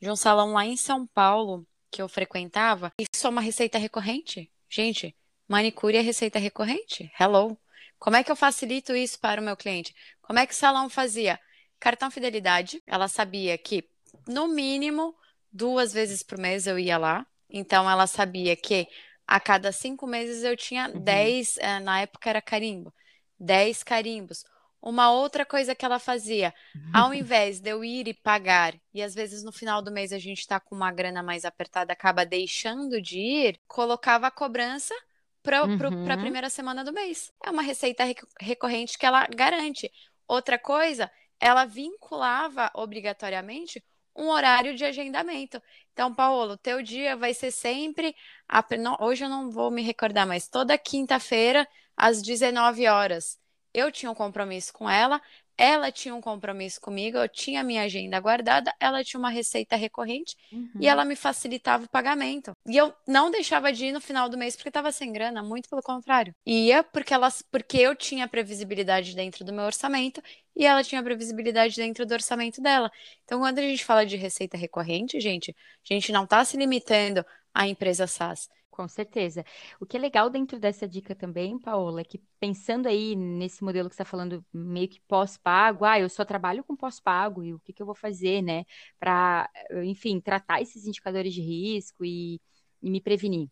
de 0.00 0.10
um 0.10 0.16
salão 0.16 0.54
lá 0.54 0.64
em 0.64 0.76
São 0.76 1.06
Paulo 1.06 1.66
que 1.90 2.00
eu 2.00 2.08
frequentava. 2.08 2.92
Isso 2.98 3.26
é 3.26 3.30
uma 3.30 3.42
receita 3.42 3.76
recorrente? 3.76 4.50
Gente, 4.70 5.14
Manicure 5.46 5.98
é 5.98 6.00
receita 6.00 6.38
recorrente? 6.38 7.12
Hello. 7.20 7.58
Como 7.98 8.16
é 8.16 8.24
que 8.24 8.32
eu 8.32 8.36
facilito 8.36 8.96
isso 8.96 9.18
para 9.20 9.38
o 9.40 9.44
meu 9.44 9.54
cliente? 9.54 9.94
Como 10.22 10.38
é 10.38 10.46
que 10.46 10.54
o 10.54 10.56
salão 10.56 10.88
fazia? 10.88 11.38
Cartão 11.78 12.10
fidelidade. 12.10 12.82
Ela 12.86 13.06
sabia 13.06 13.58
que, 13.58 13.84
no 14.26 14.48
mínimo, 14.48 15.14
duas 15.52 15.92
vezes 15.92 16.22
por 16.22 16.38
mês 16.38 16.66
eu 16.66 16.78
ia 16.78 16.96
lá. 16.96 17.26
Então, 17.50 17.90
ela 17.90 18.06
sabia 18.06 18.56
que 18.56 18.88
a 19.26 19.38
cada 19.38 19.72
cinco 19.72 20.06
meses 20.06 20.42
eu 20.42 20.56
tinha 20.56 20.88
uhum. 20.88 21.00
dez, 21.00 21.58
eh, 21.58 21.80
na 21.80 22.00
época 22.00 22.30
era 22.30 22.40
carimbo, 22.40 22.94
dez 23.38 23.82
carimbos. 23.82 24.44
Uma 24.82 25.12
outra 25.12 25.44
coisa 25.44 25.74
que 25.74 25.84
ela 25.84 25.98
fazia, 25.98 26.54
ao 26.92 27.12
invés 27.12 27.60
de 27.60 27.70
eu 27.70 27.84
ir 27.84 28.08
e 28.08 28.14
pagar, 28.14 28.74
e 28.94 29.02
às 29.02 29.14
vezes 29.14 29.44
no 29.44 29.52
final 29.52 29.82
do 29.82 29.90
mês 29.90 30.10
a 30.12 30.18
gente 30.18 30.38
está 30.38 30.58
com 30.58 30.74
uma 30.74 30.90
grana 30.90 31.22
mais 31.22 31.44
apertada, 31.44 31.92
acaba 31.92 32.24
deixando 32.24 33.00
de 33.00 33.18
ir, 33.18 33.60
colocava 33.68 34.26
a 34.26 34.30
cobrança 34.30 34.94
para 35.42 35.64
uhum. 35.64 36.10
a 36.10 36.16
primeira 36.16 36.48
semana 36.48 36.82
do 36.82 36.92
mês. 36.92 37.32
É 37.44 37.50
uma 37.50 37.62
receita 37.62 38.04
recorrente 38.40 38.98
que 38.98 39.04
ela 39.04 39.26
garante. 39.26 39.90
Outra 40.26 40.58
coisa, 40.58 41.10
ela 41.38 41.64
vinculava 41.64 42.70
obrigatoriamente 42.74 43.82
um 44.14 44.28
horário 44.28 44.74
de 44.74 44.84
agendamento. 44.84 45.62
Então, 45.92 46.14
Paulo, 46.14 46.56
teu 46.56 46.82
dia 46.82 47.16
vai 47.16 47.32
ser 47.32 47.50
sempre. 47.50 48.14
A, 48.48 48.64
não, 48.78 48.96
hoje 49.00 49.24
eu 49.24 49.28
não 49.28 49.50
vou 49.50 49.70
me 49.70 49.82
recordar, 49.82 50.26
mas 50.26 50.48
toda 50.48 50.76
quinta-feira, 50.76 51.66
às 51.96 52.22
19 52.22 52.86
horas. 52.86 53.39
Eu 53.74 53.90
tinha 53.92 54.10
um 54.10 54.14
compromisso 54.14 54.72
com 54.72 54.88
ela, 54.88 55.20
ela 55.56 55.92
tinha 55.92 56.14
um 56.14 56.20
compromisso 56.20 56.80
comigo, 56.80 57.18
eu 57.18 57.28
tinha 57.28 57.62
minha 57.62 57.82
agenda 57.82 58.18
guardada, 58.18 58.74
ela 58.80 59.04
tinha 59.04 59.18
uma 59.18 59.28
receita 59.30 59.76
recorrente 59.76 60.34
Uhum. 60.50 60.70
e 60.80 60.88
ela 60.88 61.04
me 61.04 61.14
facilitava 61.14 61.84
o 61.84 61.88
pagamento. 61.90 62.52
E 62.66 62.76
eu 62.76 62.94
não 63.06 63.30
deixava 63.30 63.72
de 63.72 63.86
ir 63.86 63.92
no 63.92 64.00
final 64.00 64.28
do 64.28 64.38
mês 64.38 64.56
porque 64.56 64.70
estava 64.70 64.90
sem 64.90 65.12
grana, 65.12 65.42
muito 65.42 65.68
pelo 65.68 65.82
contrário. 65.82 66.34
Ia 66.46 66.82
porque 66.82 67.12
elas, 67.12 67.42
porque 67.42 67.76
eu 67.78 67.94
tinha 67.94 68.26
previsibilidade 68.26 69.14
dentro 69.14 69.44
do 69.44 69.52
meu 69.52 69.64
orçamento 69.64 70.22
e 70.56 70.64
ela 70.64 70.82
tinha 70.82 71.02
previsibilidade 71.02 71.76
dentro 71.76 72.06
do 72.06 72.12
orçamento 72.12 72.60
dela. 72.60 72.90
Então, 73.24 73.40
quando 73.40 73.58
a 73.58 73.62
gente 73.62 73.84
fala 73.84 74.04
de 74.06 74.16
receita 74.16 74.56
recorrente, 74.56 75.20
gente, 75.20 75.54
a 75.88 75.92
gente 75.94 76.10
não 76.12 76.24
está 76.24 76.44
se 76.44 76.56
limitando 76.56 77.24
à 77.54 77.66
empresa 77.68 78.06
SaaS. 78.06 78.48
Com 78.80 78.88
certeza. 78.88 79.44
O 79.78 79.84
que 79.84 79.94
é 79.98 80.00
legal 80.00 80.30
dentro 80.30 80.58
dessa 80.58 80.88
dica 80.88 81.14
também, 81.14 81.58
Paola, 81.58 82.00
é 82.00 82.04
que 82.04 82.18
pensando 82.40 82.88
aí 82.88 83.14
nesse 83.14 83.62
modelo 83.62 83.90
que 83.90 83.94
você 83.94 84.00
está 84.02 84.10
falando, 84.10 84.42
meio 84.50 84.88
que 84.88 84.98
pós-pago, 85.02 85.84
ah, 85.84 86.00
eu 86.00 86.08
só 86.08 86.24
trabalho 86.24 86.64
com 86.64 86.74
pós-pago 86.74 87.44
e 87.44 87.52
o 87.52 87.60
que 87.60 87.74
que 87.74 87.82
eu 87.82 87.84
vou 87.84 87.94
fazer, 87.94 88.40
né, 88.40 88.64
para, 88.98 89.50
enfim, 89.84 90.18
tratar 90.18 90.62
esses 90.62 90.86
indicadores 90.86 91.34
de 91.34 91.42
risco 91.42 92.06
e, 92.06 92.40
e 92.82 92.90
me 92.90 93.02
prevenir. 93.02 93.50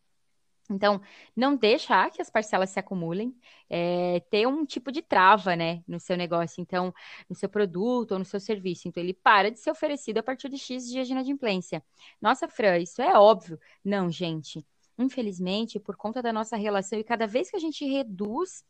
Então, 0.71 1.01
não 1.37 1.57
deixar 1.57 2.11
que 2.11 2.23
as 2.23 2.31
parcelas 2.31 2.71
se 2.71 2.81
acumulem, 2.81 3.35
é, 3.71 4.21
ter 4.31 4.47
um 4.47 4.65
tipo 4.67 4.91
de 4.93 5.03
trava, 5.03 5.57
né, 5.57 5.83
no 5.87 6.01
seu 6.01 6.17
negócio, 6.17 6.63
então, 6.63 6.95
no 7.29 7.37
seu 7.37 7.51
produto 7.51 8.13
ou 8.13 8.19
no 8.19 8.25
seu 8.25 8.41
serviço. 8.41 8.89
Então, 8.89 9.03
ele 9.03 9.15
para 9.15 9.51
de 9.51 9.61
ser 9.61 9.71
oferecido 9.71 10.19
a 10.19 10.23
partir 10.23 10.49
de 10.49 10.59
X 10.59 10.89
dias 10.89 11.07
de 11.07 11.13
inadimplência. 11.13 11.85
Nossa, 12.21 12.49
Fran, 12.49 12.79
isso 12.79 13.03
é 13.03 13.19
óbvio. 13.19 13.59
Não, 13.85 14.11
gente 14.11 14.67
infelizmente, 14.99 15.79
por 15.79 15.97
conta 15.97 16.21
da 16.21 16.33
nossa 16.33 16.57
relação, 16.57 16.99
e 16.99 17.05
cada 17.05 17.27
vez 17.27 17.51
que 17.51 17.57
a 17.57 17.61
gente 17.61 17.85
reduz 17.85 18.65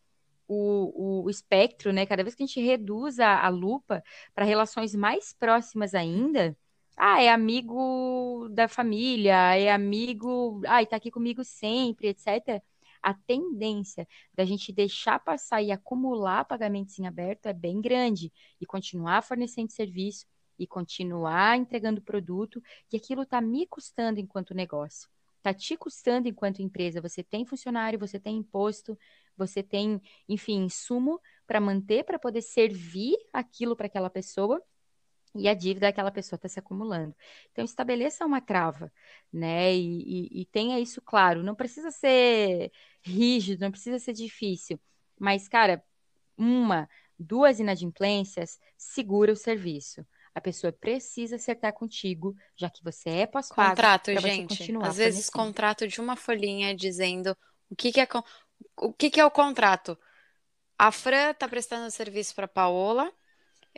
o, 0.47 1.25
o 1.25 1.31
espectro, 1.31 1.93
né? 1.93 2.07
Cada 2.07 2.23
vez 2.23 2.35
que 2.35 2.43
a 2.43 2.47
gente 2.47 2.61
reduz 2.61 3.19
a, 3.19 3.45
a 3.45 3.49
lupa 3.49 4.03
para 4.35 4.45
relações 4.45 4.95
mais 4.95 5.33
próximas 5.33 5.95
ainda, 5.95 6.57
ah, 6.97 7.23
é 7.23 7.31
amigo 7.31 8.49
da 8.51 8.67
família, 8.69 9.55
é 9.55 9.71
amigo, 9.71 10.61
ah, 10.67 10.85
tá 10.87 10.97
aqui 10.97 11.11
comigo 11.11 11.45
sempre, 11.45 12.09
etc. 12.09 12.63
A 13.03 13.15
tendência 13.15 14.07
da 14.35 14.45
gente 14.45 14.73
deixar 14.73 15.21
passar 15.21 15.63
e 15.63 15.71
acumular 15.71 16.45
pagamentos 16.45 16.99
em 16.99 17.07
aberto 17.07 17.47
é 17.47 17.53
bem 17.53 17.81
grande 17.81 18.33
e 18.61 18.67
continuar 18.67 19.23
fornecendo 19.23 19.71
serviço 19.73 20.27
e 20.59 20.67
continuar 20.67 21.57
entregando 21.57 22.03
produto, 22.03 22.61
e 22.93 22.97
aquilo 22.97 23.23
está 23.23 23.41
me 23.41 23.65
custando 23.67 24.19
enquanto 24.19 24.55
negócio 24.55 25.09
está 25.39 25.55
te 25.55 25.77
custando 25.77 26.29
enquanto 26.29 26.61
empresa. 26.61 27.01
Você 27.01 27.23
tem 27.23 27.47
funcionário, 27.47 27.99
você 27.99 28.21
tem 28.21 28.37
imposto, 28.37 28.99
você 29.37 29.63
tem, 29.63 30.01
enfim, 30.29 30.65
insumo 30.65 31.21
para 31.47 31.61
manter, 31.61 32.05
para 32.05 32.19
poder 32.19 32.43
servir 32.43 33.17
aquilo 33.33 33.75
para 33.77 33.87
aquela 33.87 34.11
pessoa. 34.11 34.63
E 35.35 35.49
a 35.49 35.55
dívida 35.55 35.87
daquela 35.87 36.11
pessoa 36.11 36.37
está 36.37 36.49
se 36.49 36.59
acumulando. 36.59 37.15
Então, 37.53 37.65
estabeleça 37.65 38.25
uma 38.25 38.41
trava, 38.41 38.91
né? 39.33 39.75
E, 39.75 40.31
e, 40.41 40.41
e 40.43 40.45
tenha 40.47 40.81
isso 40.81 41.03
claro. 41.03 41.43
Não 41.43 41.55
precisa 41.55 41.91
ser 41.91 42.73
rígido, 43.03 43.61
não 43.61 43.71
precisa 43.71 43.99
ser 43.99 44.15
difícil. 44.15 44.81
Mas, 45.19 45.47
cara, 45.47 45.85
uma, 46.37 46.89
duas 47.19 47.61
inadimplências, 47.61 48.59
segura 48.77 49.33
o 49.33 49.37
serviço. 49.37 50.07
A 50.39 50.41
pessoa 50.41 50.73
precisa 50.73 51.35
acertar 51.35 51.73
contigo, 51.73 52.33
já 52.55 52.71
que 52.71 52.83
você 52.85 53.11
é 53.11 53.27
pós-pago. 53.27 53.71
Contrato, 53.71 54.17
gente. 54.21 54.73
Às 54.83 54.97
vezes, 54.97 55.29
contrato 55.29 55.89
de 55.89 56.01
uma 56.01 56.15
folhinha 56.15 56.77
dizendo 56.77 57.37
o 57.69 57.75
que, 57.75 57.91
que 57.91 58.01
é 58.01 58.07
o 58.77 58.93
que, 58.93 59.11
que 59.11 59.19
é 59.19 59.25
o 59.25 59.33
contrato. 59.33 59.99
A 60.79 60.93
Fran 60.93 61.33
está 61.33 61.49
prestando 61.49 61.91
serviço 61.91 62.37
para 62.37 62.45
a 62.45 62.49
Paola, 62.49 63.13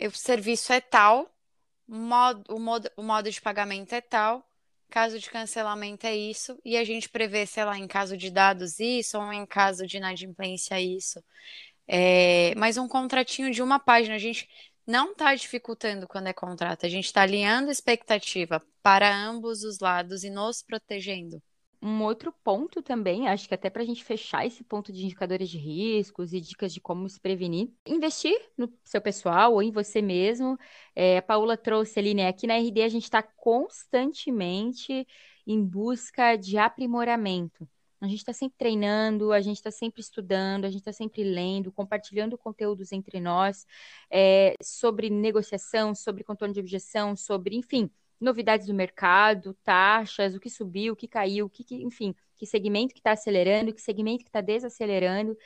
o 0.02 0.10
serviço 0.10 0.70
é 0.70 0.82
tal, 0.82 1.34
o 1.88 1.96
modo, 1.96 2.54
o, 2.54 2.60
modo, 2.60 2.90
o 2.94 3.02
modo 3.02 3.30
de 3.30 3.40
pagamento 3.40 3.94
é 3.94 4.02
tal, 4.02 4.46
caso 4.90 5.18
de 5.18 5.30
cancelamento 5.30 6.06
é 6.06 6.14
isso, 6.14 6.60
e 6.62 6.76
a 6.76 6.84
gente 6.84 7.08
prevê, 7.08 7.46
sei 7.46 7.64
lá, 7.64 7.78
em 7.78 7.88
caso 7.88 8.18
de 8.18 8.30
dados 8.30 8.78
isso, 8.78 9.18
ou 9.18 9.32
em 9.32 9.46
caso 9.46 9.86
de 9.86 9.96
inadimplência 9.96 10.78
isso. 10.78 11.24
É, 11.88 12.54
mas 12.54 12.76
um 12.76 12.86
contratinho 12.86 13.50
de 13.50 13.62
uma 13.62 13.80
página, 13.80 14.14
a 14.14 14.18
gente 14.18 14.46
não 14.86 15.12
está 15.12 15.34
dificultando 15.34 16.06
quando 16.08 16.28
é 16.28 16.32
contrato, 16.32 16.86
a 16.86 16.88
gente 16.88 17.06
está 17.06 17.22
alinhando 17.22 17.70
expectativa 17.70 18.62
para 18.82 19.14
ambos 19.14 19.62
os 19.62 19.78
lados 19.78 20.24
e 20.24 20.30
nos 20.30 20.62
protegendo. 20.62 21.42
Um 21.82 22.02
outro 22.02 22.30
ponto 22.44 22.82
também, 22.82 23.26
acho 23.26 23.48
que 23.48 23.54
até 23.54 23.70
para 23.70 23.80
a 23.82 23.86
gente 23.86 24.04
fechar 24.04 24.44
esse 24.46 24.62
ponto 24.62 24.92
de 24.92 25.02
indicadores 25.02 25.48
de 25.48 25.56
riscos 25.56 26.34
e 26.34 26.40
dicas 26.40 26.74
de 26.74 26.80
como 26.80 27.08
se 27.08 27.18
prevenir, 27.18 27.70
investir 27.86 28.38
no 28.56 28.70
seu 28.84 29.00
pessoal 29.00 29.54
ou 29.54 29.62
em 29.62 29.70
você 29.70 30.02
mesmo. 30.02 30.58
É, 30.94 31.18
a 31.18 31.22
Paula 31.22 31.56
trouxe 31.56 31.98
ali, 31.98 32.12
né? 32.12 32.28
Aqui 32.28 32.46
na 32.46 32.58
RD 32.58 32.82
a 32.82 32.88
gente 32.88 33.04
está 33.04 33.22
constantemente 33.22 35.06
em 35.46 35.64
busca 35.64 36.36
de 36.36 36.58
aprimoramento. 36.58 37.66
A 38.00 38.06
gente 38.06 38.18
está 38.18 38.32
sempre 38.32 38.56
treinando, 38.58 39.30
a 39.32 39.40
gente 39.40 39.56
está 39.56 39.70
sempre 39.70 40.00
estudando, 40.00 40.64
a 40.64 40.70
gente 40.70 40.80
está 40.80 40.92
sempre 40.92 41.22
lendo, 41.22 41.70
compartilhando 41.70 42.38
conteúdos 42.38 42.92
entre 42.92 43.20
nós 43.20 43.66
é, 44.10 44.54
sobre 44.62 45.10
negociação, 45.10 45.94
sobre 45.94 46.24
contorno 46.24 46.54
de 46.54 46.60
objeção, 46.60 47.14
sobre, 47.14 47.56
enfim, 47.56 47.90
novidades 48.18 48.66
do 48.66 48.74
mercado, 48.74 49.54
taxas, 49.62 50.34
o 50.34 50.40
que 50.40 50.48
subiu, 50.48 50.94
o 50.94 50.96
que 50.96 51.06
caiu, 51.08 51.46
o 51.46 51.50
que, 51.50 51.62
que 51.62 51.74
enfim, 51.82 52.14
que 52.40 52.46
segmento 52.46 52.94
que 52.94 53.00
está 53.00 53.12
acelerando, 53.12 53.74
que 53.74 53.83
segmento 53.83 54.24
que 54.24 54.31
está 54.31 54.40
desacelerando. 54.40 55.37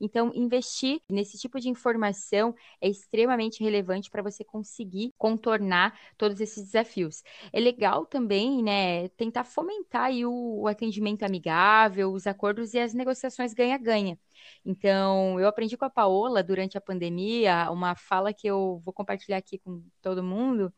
Então, 0.00 0.30
investir 0.34 1.00
nesse 1.10 1.36
tipo 1.36 1.58
de 1.58 1.68
informação 1.68 2.54
é 2.80 2.88
extremamente 2.88 3.62
relevante 3.62 4.08
para 4.08 4.22
você 4.22 4.44
conseguir 4.44 5.12
contornar 5.18 5.98
todos 6.16 6.40
esses 6.40 6.64
desafios. 6.64 7.22
É 7.52 7.58
legal 7.58 8.06
também, 8.06 8.62
né, 8.62 9.08
tentar 9.10 9.42
fomentar 9.44 10.12
o, 10.12 10.62
o 10.62 10.68
atendimento 10.68 11.24
amigável, 11.24 12.12
os 12.12 12.26
acordos 12.26 12.72
e 12.72 12.78
as 12.78 12.94
negociações 12.94 13.52
ganha-ganha. 13.52 14.16
Então, 14.64 15.40
eu 15.40 15.48
aprendi 15.48 15.76
com 15.76 15.84
a 15.84 15.90
Paola 15.90 16.42
durante 16.42 16.78
a 16.78 16.80
pandemia 16.80 17.68
uma 17.70 17.96
fala 17.96 18.32
que 18.32 18.46
eu 18.46 18.78
vou 18.84 18.94
compartilhar 18.94 19.38
aqui 19.38 19.58
com 19.58 19.82
todo 20.00 20.22
mundo 20.22 20.72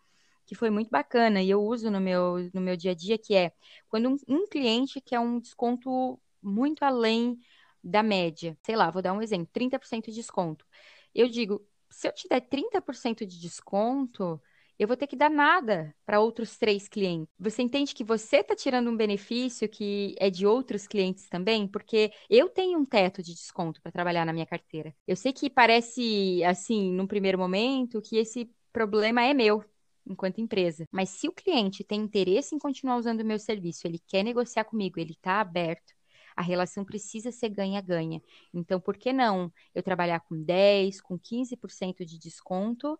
que 0.46 0.54
foi 0.54 0.70
muito 0.70 0.90
bacana 0.90 1.42
e 1.42 1.50
eu 1.50 1.62
uso 1.62 1.90
no 1.90 2.00
meu, 2.00 2.50
no 2.54 2.60
meu 2.60 2.76
dia 2.76 2.92
a 2.92 2.94
dia, 2.94 3.18
que 3.18 3.34
é 3.34 3.52
quando 3.88 4.08
um, 4.10 4.16
um 4.28 4.46
cliente 4.48 5.00
quer 5.00 5.20
um 5.20 5.38
desconto 5.40 6.20
muito 6.42 6.84
além 6.84 7.38
da 7.82 8.02
média, 8.02 8.56
sei 8.64 8.76
lá, 8.76 8.90
vou 8.90 9.02
dar 9.02 9.12
um 9.12 9.22
exemplo, 9.22 9.48
30% 9.52 10.06
de 10.06 10.14
desconto. 10.14 10.66
Eu 11.14 11.28
digo, 11.28 11.64
se 11.90 12.08
eu 12.08 12.12
te 12.12 12.28
der 12.28 12.40
30% 12.40 13.24
de 13.26 13.40
desconto, 13.40 14.40
eu 14.78 14.86
vou 14.86 14.96
ter 14.96 15.06
que 15.06 15.16
dar 15.16 15.30
nada 15.30 15.94
para 16.04 16.20
outros 16.20 16.58
três 16.58 16.88
clientes. 16.88 17.32
Você 17.38 17.62
entende 17.62 17.94
que 17.94 18.04
você 18.04 18.38
está 18.38 18.54
tirando 18.54 18.90
um 18.90 18.96
benefício 18.96 19.68
que 19.68 20.14
é 20.18 20.28
de 20.30 20.46
outros 20.46 20.86
clientes 20.86 21.28
também? 21.28 21.66
Porque 21.66 22.12
eu 22.28 22.48
tenho 22.50 22.78
um 22.78 22.84
teto 22.84 23.22
de 23.22 23.32
desconto 23.34 23.80
para 23.80 23.92
trabalhar 23.92 24.24
na 24.26 24.32
minha 24.32 24.46
carteira. 24.46 24.94
Eu 25.06 25.16
sei 25.16 25.32
que 25.32 25.48
parece, 25.48 26.42
assim, 26.44 26.92
num 26.92 27.06
primeiro 27.06 27.38
momento, 27.38 28.02
que 28.02 28.16
esse 28.18 28.50
problema 28.72 29.22
é 29.24 29.32
meu, 29.32 29.64
enquanto 30.06 30.40
empresa. 30.40 30.86
Mas 30.90 31.10
se 31.10 31.28
o 31.28 31.32
cliente 31.32 31.84
tem 31.84 32.00
interesse 32.00 32.54
em 32.54 32.58
continuar 32.58 32.96
usando 32.96 33.20
o 33.20 33.24
meu 33.24 33.38
serviço, 33.38 33.86
ele 33.86 34.00
quer 34.06 34.22
negociar 34.22 34.64
comigo, 34.64 35.00
ele 35.00 35.12
está 35.12 35.40
aberto, 35.40 35.94
a 36.36 36.42
relação 36.42 36.84
precisa 36.84 37.32
ser 37.32 37.48
ganha-ganha. 37.48 38.20
Então, 38.52 38.78
por 38.78 38.96
que 38.96 39.12
não 39.12 39.50
eu 39.74 39.82
trabalhar 39.82 40.20
com 40.20 40.40
10, 40.40 41.00
com 41.00 41.18
15% 41.18 42.04
de 42.04 42.18
desconto 42.18 42.92
uh, 42.92 42.98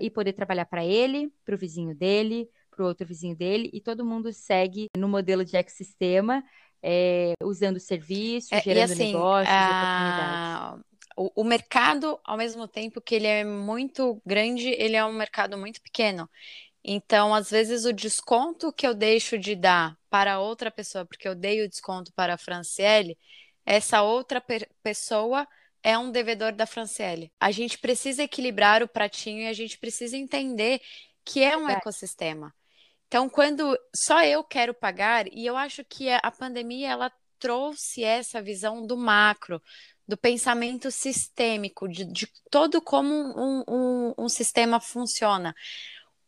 e 0.00 0.08
poder 0.08 0.32
trabalhar 0.32 0.66
para 0.66 0.84
ele, 0.84 1.32
para 1.44 1.56
o 1.56 1.58
vizinho 1.58 1.94
dele, 1.94 2.48
para 2.70 2.84
o 2.84 2.86
outro 2.86 3.04
vizinho 3.04 3.36
dele, 3.36 3.68
e 3.72 3.80
todo 3.80 4.04
mundo 4.04 4.32
segue 4.32 4.86
no 4.96 5.08
modelo 5.08 5.44
de 5.44 5.56
ecossistema, 5.56 6.44
é, 6.82 7.34
usando 7.42 7.78
serviços, 7.78 8.52
é, 8.52 8.62
gerando 8.62 8.92
assim, 8.92 9.06
negócios, 9.06 9.54
a... 9.54 10.74
oportunidades. 10.76 10.89
O, 11.20 11.42
o 11.42 11.44
mercado, 11.44 12.18
ao 12.24 12.38
mesmo 12.38 12.66
tempo 12.66 12.98
que 12.98 13.14
ele 13.14 13.26
é 13.26 13.44
muito 13.44 14.22
grande, 14.24 14.68
ele 14.70 14.96
é 14.96 15.04
um 15.04 15.12
mercado 15.12 15.58
muito 15.58 15.78
pequeno. 15.82 16.26
Então, 16.82 17.34
às 17.34 17.50
vezes, 17.50 17.84
o 17.84 17.92
desconto 17.92 18.72
que 18.72 18.86
eu 18.86 18.94
deixo 18.94 19.38
de 19.38 19.54
dar 19.54 19.98
para 20.08 20.40
outra 20.40 20.70
pessoa, 20.70 21.04
porque 21.04 21.28
eu 21.28 21.34
dei 21.34 21.62
o 21.62 21.68
desconto 21.68 22.10
para 22.14 22.34
a 22.34 22.38
Franciele, 22.38 23.18
essa 23.66 24.00
outra 24.00 24.40
pe 24.40 24.66
pessoa 24.82 25.46
é 25.82 25.98
um 25.98 26.10
devedor 26.10 26.52
da 26.52 26.64
Franciele. 26.64 27.30
A 27.38 27.50
gente 27.50 27.78
precisa 27.78 28.22
equilibrar 28.22 28.82
o 28.82 28.88
pratinho 28.88 29.42
e 29.42 29.46
a 29.46 29.52
gente 29.52 29.78
precisa 29.78 30.16
entender 30.16 30.80
que 31.22 31.42
é 31.42 31.54
um 31.54 31.68
é. 31.68 31.74
ecossistema. 31.74 32.54
Então, 33.08 33.28
quando 33.28 33.78
só 33.94 34.24
eu 34.24 34.42
quero 34.42 34.72
pagar, 34.72 35.26
e 35.30 35.44
eu 35.44 35.54
acho 35.54 35.84
que 35.84 36.08
a 36.08 36.30
pandemia 36.30 36.88
ela 36.88 37.12
trouxe 37.38 38.04
essa 38.04 38.40
visão 38.40 38.86
do 38.86 38.96
macro, 38.96 39.60
do 40.10 40.16
pensamento 40.16 40.90
sistêmico, 40.90 41.88
de, 41.88 42.04
de 42.04 42.28
todo 42.50 42.82
como 42.82 43.14
um, 43.14 43.64
um, 43.68 44.14
um 44.18 44.28
sistema 44.28 44.80
funciona 44.80 45.54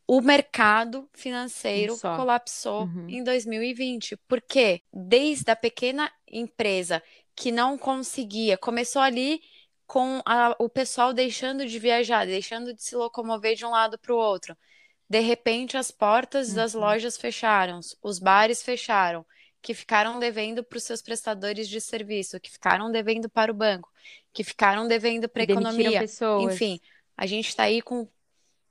o 0.07 0.21
mercado 0.21 1.09
financeiro 1.15 1.99
colapsou 1.99 2.83
uhum. 2.83 3.09
em 3.09 3.25
2020. 3.25 4.17
Porque 4.29 4.83
desde 4.93 5.51
a 5.51 5.57
pequena 5.57 6.11
empresa 6.31 7.03
que 7.35 7.51
não 7.51 7.79
conseguia, 7.79 8.59
começou 8.59 9.01
ali 9.01 9.41
com 9.87 10.21
a, 10.27 10.55
o 10.59 10.69
pessoal 10.69 11.13
deixando 11.13 11.67
de 11.67 11.79
viajar, 11.79 12.27
deixando 12.27 12.75
de 12.75 12.83
se 12.83 12.95
locomover 12.95 13.55
de 13.55 13.65
um 13.65 13.71
lado 13.71 13.99
para 13.99 14.13
o 14.13 14.19
outro. 14.19 14.57
De 15.09 15.21
repente, 15.21 15.77
as 15.77 15.91
portas 15.91 16.51
uhum. 16.51 16.55
das 16.57 16.75
lojas 16.75 17.17
fecharam, 17.17 17.81
os 18.03 18.19
bares 18.19 18.63
fecharam, 18.63 19.25
que 19.63 19.73
ficaram 19.73 20.19
devendo 20.19 20.65
para 20.65 20.77
os 20.77 20.83
seus 20.83 21.01
prestadores 21.01 21.69
de 21.69 21.81
serviço, 21.81 22.41
que 22.41 22.51
ficaram 22.51 22.91
devendo 22.91 23.31
para 23.31 23.53
o 23.53 23.55
banco, 23.55 23.89
que 24.33 24.43
ficaram 24.43 24.89
devendo 24.89 25.29
para 25.29 25.43
a 25.43 25.45
economia. 25.45 26.01
Pessoas. 26.01 26.55
Enfim, 26.55 26.81
a 27.17 27.25
gente 27.27 27.49
está 27.49 27.63
aí 27.63 27.81
com 27.81 28.09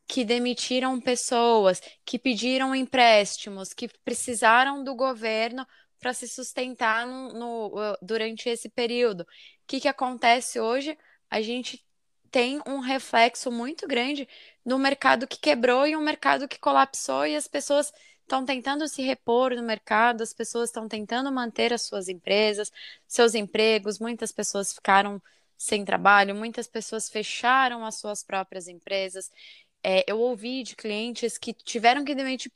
que 0.06 0.26
demitiram 0.26 1.00
pessoas, 1.00 1.82
que 2.04 2.20
pediram 2.20 2.76
empréstimos, 2.76 3.72
que 3.72 3.88
precisaram 4.04 4.84
do 4.84 4.94
governo 4.94 5.66
para 5.98 6.14
se 6.14 6.28
sustentar 6.28 7.08
no, 7.08 7.32
no, 7.32 7.98
durante 8.02 8.50
esse 8.50 8.68
período. 8.68 9.22
O 9.22 9.28
que, 9.66 9.80
que 9.80 9.88
acontece 9.88 10.60
hoje? 10.60 10.98
A 11.30 11.42
gente 11.42 11.82
tem 12.30 12.62
um 12.68 12.80
reflexo 12.80 13.50
muito 13.50 13.88
grande 13.88 14.28
no 14.66 14.78
mercado 14.78 15.28
que 15.28 15.40
quebrou 15.40 15.88
e 15.88 15.96
um 15.96 16.02
mercado 16.02 16.48
que 16.48 16.60
colapsou, 16.60 17.26
e 17.26 17.36
as 17.36 17.48
pessoas 17.48 17.94
estão 18.32 18.46
tentando 18.46 18.88
se 18.88 19.02
repor 19.02 19.54
no 19.54 19.62
mercado, 19.62 20.22
as 20.22 20.34
pessoas 20.34 20.70
estão 20.70 20.88
tentando 20.88 21.30
manter 21.30 21.74
as 21.74 21.82
suas 21.82 22.08
empresas, 22.08 22.72
seus 23.06 23.36
empregos, 23.36 24.00
muitas 24.00 24.32
pessoas 24.32 24.72
ficaram 24.72 25.22
sem 25.58 25.84
trabalho, 25.84 26.34
muitas 26.34 26.66
pessoas 26.66 27.10
fecharam 27.10 27.86
as 27.86 27.96
suas 27.96 28.24
próprias 28.24 28.70
empresas. 28.70 29.30
É, 29.84 30.06
eu 30.10 30.18
ouvi 30.18 30.64
de 30.64 30.78
clientes 30.78 31.38
que 31.38 31.54
tiveram 31.54 32.06
que 32.06 32.16
demitir, 32.16 32.52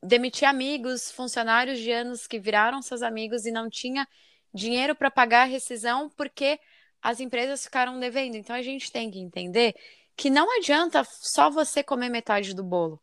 demitir 0.00 0.46
amigos, 0.48 1.10
funcionários 1.10 1.80
de 1.80 1.90
anos 1.90 2.28
que 2.28 2.38
viraram 2.38 2.80
seus 2.80 3.02
amigos 3.02 3.46
e 3.46 3.50
não 3.50 3.68
tinha 3.68 4.06
dinheiro 4.54 4.94
para 4.94 5.10
pagar 5.10 5.42
a 5.42 5.46
rescisão 5.46 6.08
porque 6.10 6.60
as 7.02 7.18
empresas 7.18 7.64
ficaram 7.64 7.98
devendo. 7.98 8.36
Então 8.36 8.54
a 8.54 8.62
gente 8.62 8.92
tem 8.92 9.10
que 9.10 9.18
entender 9.18 9.74
que 10.16 10.30
não 10.30 10.56
adianta 10.56 11.02
só 11.04 11.50
você 11.50 11.82
comer 11.82 12.10
metade 12.10 12.54
do 12.54 12.62
bolo. 12.62 13.00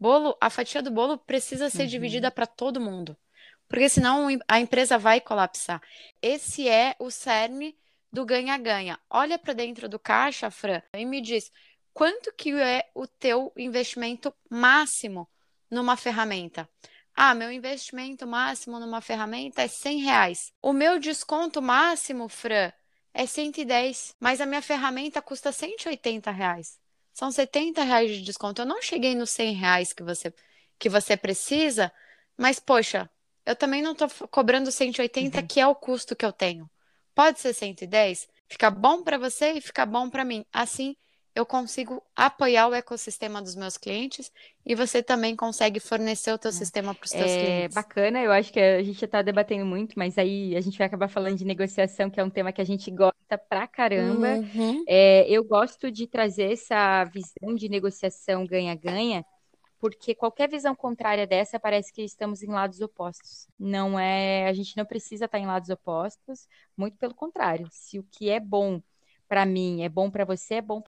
Bolo, 0.00 0.34
a 0.40 0.48
fatia 0.48 0.80
do 0.80 0.90
bolo 0.90 1.18
precisa 1.18 1.68
ser 1.68 1.82
uhum. 1.82 1.88
dividida 1.88 2.30
para 2.30 2.46
todo 2.46 2.80
mundo, 2.80 3.14
porque 3.68 3.86
senão 3.86 4.28
a 4.48 4.58
empresa 4.58 4.96
vai 4.96 5.20
colapsar. 5.20 5.82
Esse 6.22 6.66
é 6.66 6.96
o 6.98 7.10
cerne 7.10 7.76
do 8.10 8.24
ganha-ganha. 8.24 8.98
Olha 9.10 9.38
para 9.38 9.52
dentro 9.52 9.90
do 9.90 9.98
caixa, 9.98 10.50
Fran, 10.50 10.80
e 10.94 11.04
me 11.04 11.20
diz 11.20 11.52
quanto 11.92 12.32
que 12.32 12.54
é 12.54 12.88
o 12.94 13.06
teu 13.06 13.52
investimento 13.54 14.34
máximo 14.48 15.28
numa 15.70 15.98
ferramenta? 15.98 16.66
Ah, 17.14 17.34
meu 17.34 17.52
investimento 17.52 18.26
máximo 18.26 18.80
numa 18.80 19.02
ferramenta 19.02 19.60
é 19.60 19.68
100 19.68 19.98
reais. 19.98 20.52
O 20.62 20.72
meu 20.72 20.98
desconto 20.98 21.60
máximo, 21.60 22.26
Fran, 22.26 22.72
é 23.12 23.26
110, 23.26 24.16
mas 24.18 24.40
a 24.40 24.46
minha 24.46 24.62
ferramenta 24.62 25.20
custa 25.20 25.52
180 25.52 26.30
reais. 26.30 26.78
São 27.20 27.30
70 27.30 27.82
reais 27.82 28.10
de 28.10 28.22
desconto. 28.22 28.62
Eu 28.62 28.66
não 28.66 28.80
cheguei 28.80 29.14
nos 29.14 29.28
100 29.28 29.52
reais 29.52 29.92
que 29.92 30.02
você, 30.02 30.32
que 30.78 30.88
você 30.88 31.18
precisa, 31.18 31.92
mas, 32.34 32.58
poxa, 32.58 33.10
eu 33.44 33.54
também 33.54 33.82
não 33.82 33.92
estou 33.92 34.08
cobrando 34.30 34.72
180, 34.72 35.38
uhum. 35.38 35.46
que 35.46 35.60
é 35.60 35.66
o 35.66 35.74
custo 35.74 36.16
que 36.16 36.24
eu 36.24 36.32
tenho. 36.32 36.66
Pode 37.14 37.38
ser 37.38 37.52
110? 37.52 38.26
Fica 38.48 38.70
bom 38.70 39.02
para 39.02 39.18
você 39.18 39.52
e 39.52 39.60
fica 39.60 39.84
bom 39.84 40.08
para 40.08 40.24
mim. 40.24 40.46
Assim, 40.50 40.96
eu 41.34 41.46
consigo 41.46 42.02
apoiar 42.14 42.68
o 42.68 42.74
ecossistema 42.74 43.40
dos 43.40 43.54
meus 43.54 43.76
clientes 43.76 44.32
e 44.66 44.74
você 44.74 45.02
também 45.02 45.36
consegue 45.36 45.78
fornecer 45.78 46.32
o 46.32 46.38
teu 46.38 46.50
é. 46.50 46.52
sistema 46.52 46.94
para 46.94 47.04
os 47.04 47.10
teus 47.10 47.30
é, 47.30 47.44
clientes. 47.44 47.74
Bacana, 47.74 48.20
eu 48.20 48.32
acho 48.32 48.52
que 48.52 48.58
a 48.58 48.82
gente 48.82 49.04
está 49.04 49.22
debatendo 49.22 49.64
muito, 49.64 49.98
mas 49.98 50.18
aí 50.18 50.56
a 50.56 50.60
gente 50.60 50.76
vai 50.76 50.86
acabar 50.86 51.08
falando 51.08 51.36
de 51.36 51.44
negociação, 51.44 52.10
que 52.10 52.18
é 52.18 52.24
um 52.24 52.30
tema 52.30 52.52
que 52.52 52.60
a 52.60 52.64
gente 52.64 52.90
gosta 52.90 53.38
pra 53.38 53.66
caramba. 53.66 54.36
Uhum. 54.54 54.84
É, 54.88 55.24
eu 55.28 55.44
gosto 55.44 55.90
de 55.90 56.06
trazer 56.06 56.52
essa 56.52 57.04
visão 57.04 57.54
de 57.54 57.68
negociação 57.68 58.44
ganha-ganha, 58.44 59.24
porque 59.78 60.14
qualquer 60.14 60.48
visão 60.48 60.74
contrária 60.74 61.26
dessa 61.26 61.60
parece 61.60 61.92
que 61.92 62.02
estamos 62.02 62.42
em 62.42 62.48
lados 62.48 62.80
opostos. 62.80 63.46
Não 63.58 63.98
é, 63.98 64.48
a 64.48 64.52
gente 64.52 64.76
não 64.76 64.84
precisa 64.84 65.26
estar 65.26 65.38
em 65.38 65.46
lados 65.46 65.70
opostos, 65.70 66.48
muito 66.76 66.98
pelo 66.98 67.14
contrário. 67.14 67.68
Se 67.70 67.98
o 67.98 68.06
que 68.10 68.28
é 68.28 68.40
bom 68.40 68.82
para 69.28 69.46
mim 69.46 69.82
é 69.82 69.88
bom 69.88 70.10
para 70.10 70.24
você, 70.24 70.54
é 70.54 70.62
bom 70.62 70.82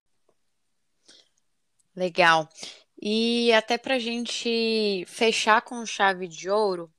Legal. 1.95 2.49
E 3.01 3.51
até 3.53 3.77
para 3.77 3.95
a 3.95 3.99
gente 3.99 5.05
fechar 5.07 5.61
com 5.61 5.85
chave 5.85 6.27
de 6.27 6.49
ouro, 6.49 6.91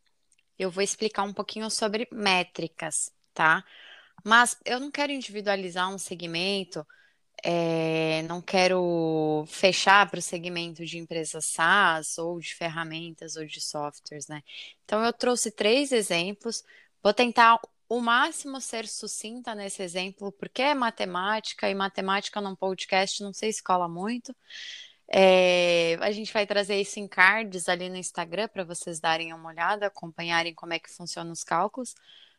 eu 0.59 0.71
vou 0.71 0.83
explicar 0.83 1.25
um 1.25 1.33
pouquinho 1.33 1.71
sobre 1.71 2.09
métricas, 2.13 3.13
tá? 3.35 3.65
Mas 4.25 4.59
eu 4.65 4.81
não 4.81 4.91
quero 4.91 5.13
individualizar 5.13 5.91
um 5.93 5.99
segmento, 5.99 6.87
é, 7.45 8.23
não 8.25 8.43
quero 8.43 9.45
fechar 9.49 10.11
para 10.11 10.19
o 10.19 10.23
segmento 10.23 10.85
de 10.87 10.99
empresas 10.99 11.47
SaaS 11.47 12.19
ou 12.19 12.41
de 12.41 12.55
ferramentas 12.55 13.37
ou 13.37 13.45
de 13.47 13.61
softwares, 13.61 14.29
né? 14.29 14.43
Então 14.85 15.05
eu 15.05 15.13
trouxe 15.13 15.51
três 15.51 15.93
exemplos, 15.93 16.65
vou 17.03 17.15
tentar 17.15 17.61
o 17.89 18.01
máximo 18.01 18.61
ser 18.61 18.87
sucinta 18.89 19.55
nesse 19.55 19.83
exemplo, 19.83 20.33
porque 20.33 20.63
é 20.63 20.75
matemática 20.75 21.69
e 21.69 21.75
matemática 21.75 22.41
num 22.41 22.57
podcast 22.57 23.23
não 23.23 23.33
se 23.33 23.63
cola 23.63 23.89
muito. 23.89 24.35
É, 25.09 25.97
a 26.01 26.11
gente 26.11 26.33
vai 26.33 26.47
trazer 26.47 26.81
isso 26.81 26.99
em 26.99 27.07
cards 27.07 27.69
ali 27.69 27.89
no 27.89 27.97
Instagram 27.97 28.49
para 28.49 28.65
vocês 28.65 29.01
darem 29.01 29.33
uma 29.33 29.51
olhada, 29.51 29.87
acompanharem 29.87 30.55
como 30.55 30.73
é 30.73 30.79
que 30.79 30.91
funcionam 30.91 31.33
os 31.33 31.45
cálculos, 31.45 31.95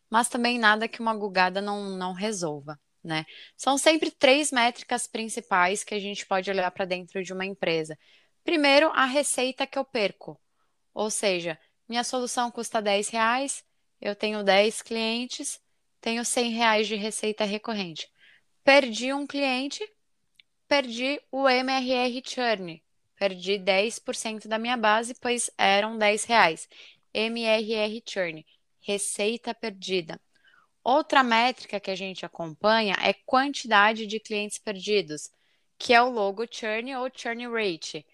mas 0.09 0.29
também 0.29 0.57
nada 0.57 0.87
que 0.87 0.99
uma 0.99 1.15
gugada 1.15 1.61
não, 1.61 1.95
não 1.97 2.13
resolva. 2.13 2.79
Né? 3.03 3.23
São 3.55 3.77
sempre 3.77 4.09
três 4.09 4.51
métricas 4.51 5.05
principais 5.07 5.83
que 5.83 5.93
a 5.93 5.99
gente 5.99 6.25
pode 6.25 6.49
olhar 6.49 6.71
para 6.71 6.85
dentro 6.85 7.23
de 7.23 7.33
uma 7.33 7.45
empresa. 7.45 7.97
Primeiro, 8.43 8.89
a 8.89 9.05
receita 9.05 9.67
que 9.67 9.77
eu 9.77 9.85
perco. 9.85 10.39
Ou 10.93 11.11
seja, 11.11 11.59
minha 11.87 12.03
solução 12.03 12.49
custa 12.49 12.81
10 12.81 13.09
reais, 13.09 13.63
eu 14.01 14.15
tenho 14.15 14.43
10 14.43 14.81
clientes, 14.81 15.59
tenho 16.01 16.23
100 16.23 16.51
reais 16.51 16.87
de 16.87 16.95
receita 16.95 17.43
recorrente. 17.45 18.09
Perdi 18.63 19.13
um 19.13 19.25
cliente, 19.25 19.83
perdi 20.67 21.21
o 21.31 21.47
MRR 21.47 22.21
churn. 22.25 22.83
Perdi 23.15 23.57
10% 23.57 24.47
da 24.47 24.59
minha 24.59 24.75
base, 24.75 25.15
pois 25.15 25.49
eram 25.57 25.97
10 25.97 26.25
reais. 26.25 26.67
MRR 27.13 28.03
churn, 28.05 28.45
receita 28.81 29.53
perdida. 29.53 30.19
Outra 30.83 31.23
métrica 31.23 31.79
que 31.79 31.89
a 31.89 31.95
gente 31.95 32.25
acompanha 32.25 32.95
é 33.01 33.13
quantidade 33.13 34.05
de 34.05 34.19
clientes 34.19 34.59
perdidos, 34.59 35.31
que 35.79 35.93
é 35.93 36.01
o 36.01 36.09
logo 36.09 36.45
churn 36.49 36.95
ou 36.95 37.09
churn 37.11 37.47
rate, 37.47 38.05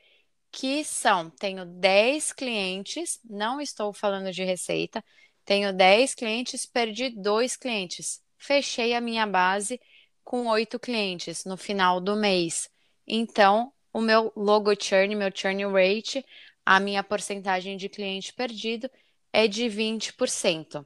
que 0.52 0.84
são, 0.84 1.30
tenho 1.30 1.66
10 1.66 2.32
clientes, 2.34 3.20
não 3.30 3.60
estou 3.60 3.92
falando 3.92 4.32
de 4.32 4.44
receita, 4.44 5.04
tenho 5.46 5.74
10 5.74 6.16
clientes, 6.16 6.66
perdi 6.66 7.10
2 7.10 7.56
clientes. 7.56 8.22
Fechei 8.38 8.94
a 8.94 9.02
minha 9.02 9.26
base 9.26 9.80
com 10.24 10.48
oito 10.48 10.80
clientes 10.80 11.46
no 11.46 11.58
final 11.58 12.00
do 12.00 12.16
mês. 12.16 12.70
Então, 13.08 13.72
o 13.94 14.00
meu 14.00 14.32
logo 14.36 14.72
churn, 14.82 15.16
meu 15.16 15.32
churn 15.34 15.66
rate, 15.66 16.26
a 16.66 16.80
minha 16.80 17.04
porcentagem 17.04 17.76
de 17.76 17.90
cliente 17.90 18.34
perdido 18.34 18.90
é 19.34 19.48
de 19.48 19.66
20%. 19.66 20.86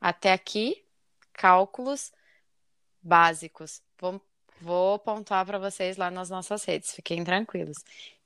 Até 0.00 0.32
aqui, 0.32 0.84
cálculos 1.32 2.12
básicos. 3.02 3.82
Vou, 3.98 4.20
vou 4.60 4.98
pontuar 4.98 5.46
para 5.46 5.58
vocês 5.58 5.96
lá 5.96 6.10
nas 6.10 6.30
nossas 6.30 6.64
redes, 6.64 6.94
fiquem 6.94 7.24
tranquilos. 7.24 7.78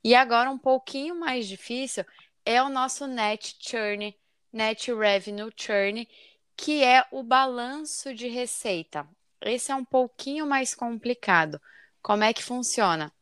E 0.03 0.15
agora, 0.15 0.49
um 0.49 0.57
pouquinho 0.57 1.19
mais 1.19 1.47
difícil 1.47 2.05
é 2.45 2.61
o 2.61 2.69
nosso 2.69 3.05
net 3.05 3.55
churn, 3.59 4.15
net 4.51 4.91
revenue 4.93 5.51
churn, 5.55 6.07
que 6.55 6.83
é 6.83 7.05
o 7.11 7.23
balanço 7.23 8.13
de 8.13 8.27
receita. 8.27 9.07
Esse 9.41 9.71
é 9.71 9.75
um 9.75 9.85
pouquinho 9.85 10.45
mais 10.45 10.75
complicado. 10.75 11.61
Como 12.01 12.23
é 12.23 12.33
que 12.33 12.43
funciona? 12.43 13.13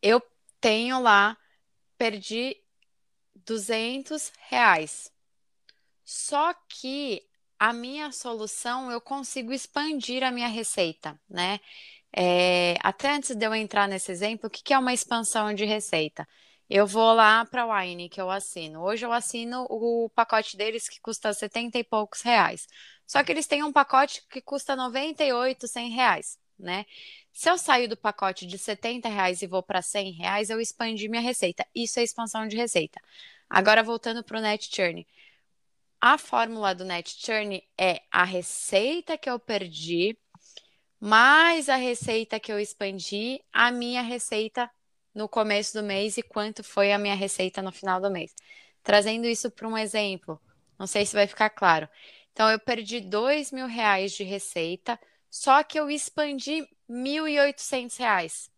Eu 0.00 0.22
tenho 0.60 1.00
lá, 1.00 1.36
perdi 1.96 2.56
200 3.34 4.32
reais. 4.48 5.12
Só 6.04 6.54
que 6.68 7.22
a 7.58 7.72
minha 7.72 8.12
solução 8.12 8.90
eu 8.90 9.00
consigo 9.00 9.52
expandir 9.52 10.22
a 10.22 10.30
minha 10.30 10.48
receita, 10.48 11.20
né? 11.28 11.60
É, 12.16 12.76
até 12.82 13.10
antes 13.10 13.34
de 13.34 13.44
eu 13.44 13.54
entrar 13.54 13.86
nesse 13.88 14.10
exemplo, 14.10 14.46
o 14.46 14.50
que, 14.50 14.62
que 14.62 14.72
é 14.72 14.78
uma 14.78 14.94
expansão 14.94 15.52
de 15.52 15.64
receita? 15.64 16.26
Eu 16.70 16.86
vou 16.86 17.14
lá 17.14 17.46
para 17.46 17.62
a 17.62 17.80
Wine 17.80 18.10
que 18.10 18.20
eu 18.20 18.30
assino. 18.30 18.82
Hoje 18.82 19.06
eu 19.06 19.12
assino 19.12 19.66
o 19.70 20.10
pacote 20.10 20.54
deles 20.56 20.86
que 20.86 21.00
custa 21.00 21.32
70 21.32 21.78
e 21.78 21.84
poucos 21.84 22.20
reais. 22.20 22.66
Só 23.06 23.24
que 23.24 23.32
eles 23.32 23.46
têm 23.46 23.62
um 23.62 23.72
pacote 23.72 24.22
que 24.28 24.42
custa 24.42 24.76
98, 24.76 25.66
100 25.66 25.90
reais, 25.90 26.38
né? 26.58 26.84
Se 27.32 27.48
eu 27.50 27.56
saio 27.56 27.88
do 27.88 27.96
pacote 27.96 28.46
de 28.46 28.58
70 28.58 29.08
reais 29.08 29.40
e 29.40 29.46
vou 29.46 29.62
para 29.62 29.80
100 29.80 30.12
reais, 30.12 30.50
eu 30.50 30.60
expandi 30.60 31.08
minha 31.08 31.22
receita. 31.22 31.66
Isso 31.74 32.00
é 32.00 32.02
expansão 32.02 32.46
de 32.46 32.56
receita. 32.56 33.00
Agora, 33.48 33.82
voltando 33.82 34.22
para 34.22 34.38
o 34.38 34.42
Net 34.42 34.68
Churn. 34.74 35.06
A 36.00 36.18
fórmula 36.18 36.74
do 36.74 36.84
Net 36.84 37.16
Churn 37.18 37.62
é 37.78 38.02
a 38.10 38.24
receita 38.24 39.16
que 39.16 39.30
eu 39.30 39.38
perdi 39.38 40.18
mais 41.00 41.68
a 41.68 41.76
receita 41.76 42.38
que 42.38 42.52
eu 42.52 42.58
expandi, 42.58 43.42
a 43.52 43.70
minha 43.70 44.02
receita 44.02 44.70
no 45.18 45.28
começo 45.28 45.76
do 45.76 45.82
mês 45.82 46.16
e 46.16 46.22
quanto 46.22 46.62
foi 46.62 46.92
a 46.92 46.98
minha 46.98 47.16
receita 47.16 47.60
no 47.60 47.72
final 47.72 48.00
do 48.00 48.08
mês. 48.08 48.32
Trazendo 48.84 49.26
isso 49.26 49.50
para 49.50 49.66
um 49.66 49.76
exemplo, 49.76 50.40
não 50.78 50.86
sei 50.86 51.04
se 51.04 51.12
vai 51.12 51.26
ficar 51.26 51.50
claro. 51.50 51.88
Então, 52.32 52.48
eu 52.48 52.58
perdi 52.60 53.00
dois 53.00 53.50
mil 53.50 53.66
reais 53.66 54.12
de 54.12 54.22
receita, 54.22 54.96
só 55.28 55.64
que 55.64 55.78
eu 55.78 55.90
expandi 55.90 56.60
R$ 56.88 57.54
reais 57.98 58.48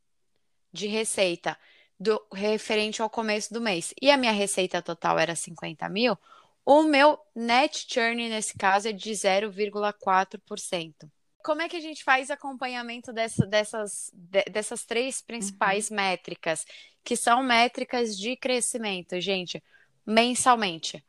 de 0.70 0.86
receita 0.86 1.56
do 1.98 2.22
referente 2.30 3.00
ao 3.00 3.08
começo 3.08 3.54
do 3.54 3.60
mês. 3.60 3.94
E 4.00 4.10
a 4.10 4.18
minha 4.18 4.32
receita 4.32 4.82
total 4.82 5.18
era 5.18 5.34
50 5.34 5.88
mil. 5.88 6.18
O 6.62 6.82
meu 6.82 7.18
net 7.34 7.86
churn 7.88 8.28
nesse 8.28 8.56
caso 8.58 8.86
é 8.88 8.92
de 8.92 9.12
0,4%. 9.12 11.10
Como 11.42 11.62
é 11.62 11.68
que 11.68 11.76
a 11.76 11.80
gente 11.80 12.04
faz 12.04 12.30
acompanhamento 12.30 13.12
dessa, 13.12 13.46
dessas, 13.46 14.10
de, 14.12 14.44
dessas 14.44 14.84
três 14.84 15.22
principais 15.22 15.90
uhum. 15.90 15.96
métricas, 15.96 16.64
que 17.02 17.16
são 17.16 17.42
métricas 17.42 18.16
de 18.16 18.36
crescimento, 18.36 19.20
gente, 19.20 19.62
mensalmente? 20.06 21.04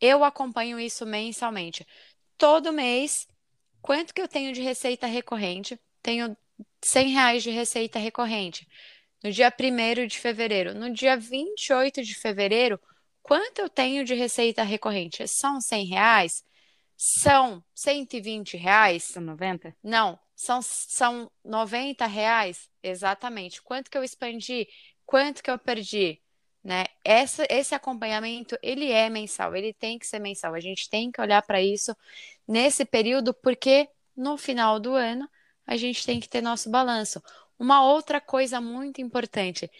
Eu 0.00 0.24
acompanho 0.24 0.80
isso 0.80 1.04
mensalmente. 1.04 1.86
Todo 2.38 2.72
mês, 2.72 3.28
quanto 3.82 4.14
que 4.14 4.20
eu 4.20 4.28
tenho 4.28 4.52
de 4.52 4.62
receita 4.62 5.06
recorrente? 5.06 5.78
Tenho 6.02 6.36
100 6.82 7.08
reais 7.08 7.42
de 7.42 7.50
receita 7.50 7.98
recorrente. 7.98 8.66
No 9.22 9.30
dia 9.30 9.52
1 9.52 10.06
de 10.06 10.18
fevereiro. 10.18 10.74
No 10.74 10.90
dia 10.92 11.16
28 11.16 12.02
de 12.02 12.14
fevereiro, 12.14 12.80
quanto 13.22 13.60
eu 13.60 13.68
tenho 13.68 14.04
de 14.04 14.14
receita 14.14 14.62
recorrente? 14.62 15.26
São 15.28 15.60
100 15.60 15.86
reais? 15.86 16.44
São 17.02 17.64
120 17.74 18.58
reais. 18.58 19.04
São 19.04 19.22
90? 19.22 19.74
Não, 19.82 20.18
são, 20.36 20.60
são 20.60 21.30
90 21.42 22.04
reais, 22.04 22.68
exatamente. 22.82 23.62
Quanto 23.62 23.90
que 23.90 23.96
eu 23.96 24.04
expandi? 24.04 24.68
Quanto 25.06 25.42
que 25.42 25.50
eu 25.50 25.58
perdi? 25.58 26.20
Né? 26.62 26.84
Essa, 27.02 27.46
esse 27.48 27.74
acompanhamento, 27.74 28.54
ele 28.62 28.92
é 28.92 29.08
mensal, 29.08 29.56
ele 29.56 29.72
tem 29.72 29.98
que 29.98 30.06
ser 30.06 30.18
mensal. 30.18 30.52
A 30.52 30.60
gente 30.60 30.90
tem 30.90 31.10
que 31.10 31.18
olhar 31.22 31.40
para 31.40 31.62
isso 31.62 31.96
nesse 32.46 32.84
período, 32.84 33.32
porque 33.32 33.88
no 34.14 34.36
final 34.36 34.78
do 34.78 34.94
ano 34.94 35.26
a 35.66 35.78
gente 35.78 36.04
tem 36.04 36.20
que 36.20 36.28
ter 36.28 36.42
nosso 36.42 36.68
balanço. 36.68 37.22
Uma 37.58 37.82
outra 37.82 38.20
coisa 38.20 38.60
muito 38.60 39.00
importante, 39.00 39.70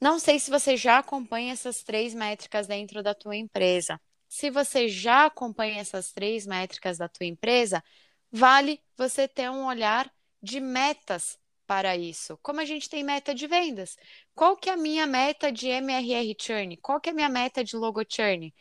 não 0.00 0.20
sei 0.20 0.38
se 0.38 0.50
você 0.50 0.76
já 0.76 0.98
acompanha 0.98 1.52
essas 1.52 1.82
três 1.82 2.14
métricas 2.14 2.68
dentro 2.68 3.02
da 3.02 3.14
tua 3.14 3.36
empresa. 3.36 4.00
Se 4.32 4.48
você 4.48 4.88
já 4.88 5.26
acompanha 5.26 5.78
essas 5.78 6.10
três 6.10 6.46
métricas 6.46 6.96
da 6.96 7.06
tua 7.06 7.26
empresa, 7.26 7.84
vale 8.30 8.80
você 8.96 9.28
ter 9.28 9.50
um 9.50 9.66
olhar 9.66 10.10
de 10.42 10.58
metas 10.58 11.38
para 11.66 11.98
isso. 11.98 12.38
Como 12.38 12.58
a 12.58 12.64
gente 12.64 12.88
tem 12.88 13.04
meta 13.04 13.34
de 13.34 13.46
vendas, 13.46 13.94
qual 14.34 14.56
que 14.56 14.70
é 14.70 14.72
a 14.72 14.76
minha 14.76 15.06
meta 15.06 15.52
de 15.52 15.68
MRR 15.68 16.34
churn? 16.40 16.78
Qual 16.78 16.98
que 16.98 17.10
é 17.10 17.12
a 17.12 17.14
minha 17.14 17.28
meta 17.28 17.62
de 17.62 17.76
logo 17.76 18.00
churn? 18.08 18.54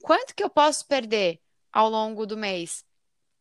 Quanto 0.00 0.34
que 0.34 0.42
eu 0.42 0.48
posso 0.48 0.86
perder 0.86 1.38
ao 1.70 1.90
longo 1.90 2.24
do 2.24 2.34
mês? 2.34 2.82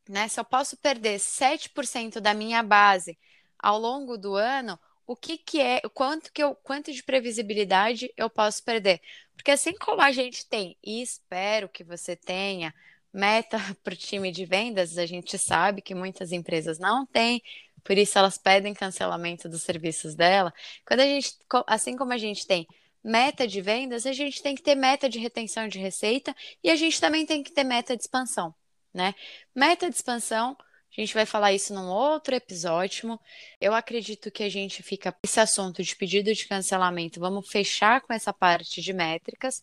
Né? 0.10 0.28
Se 0.28 0.42
eu 0.42 0.46
posso 0.46 0.76
perder 0.76 1.18
7% 1.22 2.20
da 2.20 2.34
minha 2.34 2.62
base 2.62 3.18
ao 3.58 3.80
longo 3.80 4.18
do 4.18 4.36
ano, 4.36 4.78
o 5.08 5.16
que, 5.16 5.38
que 5.38 5.62
é, 5.62 5.80
quanto 5.94 6.32
que 6.34 6.44
eu, 6.44 6.54
quanto 6.56 6.92
de 6.92 7.02
previsibilidade 7.02 8.14
eu 8.18 8.30
posso 8.30 8.62
perder? 8.64 9.02
Porque 9.36 9.52
assim 9.52 9.74
como 9.74 10.02
a 10.02 10.12
gente 10.12 10.46
tem, 10.46 10.78
e 10.84 11.02
espero 11.02 11.70
que 11.70 11.84
você 11.84 12.16
tenha, 12.16 12.74
meta 13.14 13.58
para 13.84 13.94
o 13.94 13.98
time 13.98 14.32
de 14.32 14.46
vendas, 14.46 14.98
a 14.98 15.06
gente 15.06 15.38
sabe 15.38 15.82
que 15.82 15.96
muitas 15.96 16.34
empresas 16.34 16.78
não 16.78 17.06
têm, 17.06 17.42
por 17.84 17.98
isso 17.98 18.20
elas 18.20 18.38
pedem 18.38 18.74
cancelamento 18.74 19.48
dos 19.48 19.64
serviços 19.64 20.14
dela. 20.14 20.54
Quando 20.86 21.00
a 21.00 21.06
gente, 21.06 21.38
assim 21.66 21.96
como 21.96 22.12
a 22.12 22.18
gente 22.18 22.46
tem 22.46 22.68
meta 23.02 23.48
de 23.48 23.62
vendas, 23.62 24.06
a 24.06 24.12
gente 24.12 24.42
tem 24.42 24.56
que 24.56 24.62
ter 24.62 24.76
meta 24.76 25.08
de 25.08 25.20
retenção 25.20 25.70
de 25.70 25.80
receita 25.80 26.36
e 26.62 26.70
a 26.70 26.76
gente 26.76 27.00
também 27.00 27.26
tem 27.26 27.42
que 27.42 27.52
ter 27.52 27.64
meta 27.64 27.96
de 27.96 28.04
expansão, 28.04 28.54
né? 28.94 29.16
Meta 29.56 29.90
de 29.90 29.96
expansão 29.96 30.58
a 30.98 31.02
gente 31.02 31.14
vai 31.14 31.26
falar 31.26 31.54
isso 31.54 31.74
num 31.74 31.90
outro 31.90 32.36
episódio. 32.36 33.20
Eu 33.62 33.76
acredito 33.76 34.32
que 34.32 34.42
a 34.44 34.50
gente 34.50 34.82
fica 34.82 35.16
esse 35.24 35.40
assunto 35.40 35.84
de 35.84 35.96
pedido 35.96 36.34
de 36.34 36.48
cancelamento. 36.48 37.20
Vamos 37.20 37.50
fechar 37.50 38.02
com 38.02 38.14
essa 38.14 38.34
parte 38.34 38.82
de 38.82 38.94
métricas. 38.94 39.62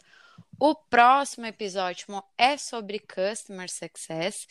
O 0.60 0.74
próximo 0.74 1.44
episódio 1.46 2.06
é 2.38 2.56
sobre 2.56 3.00
Customer 3.00 3.68
Success. 3.68 4.46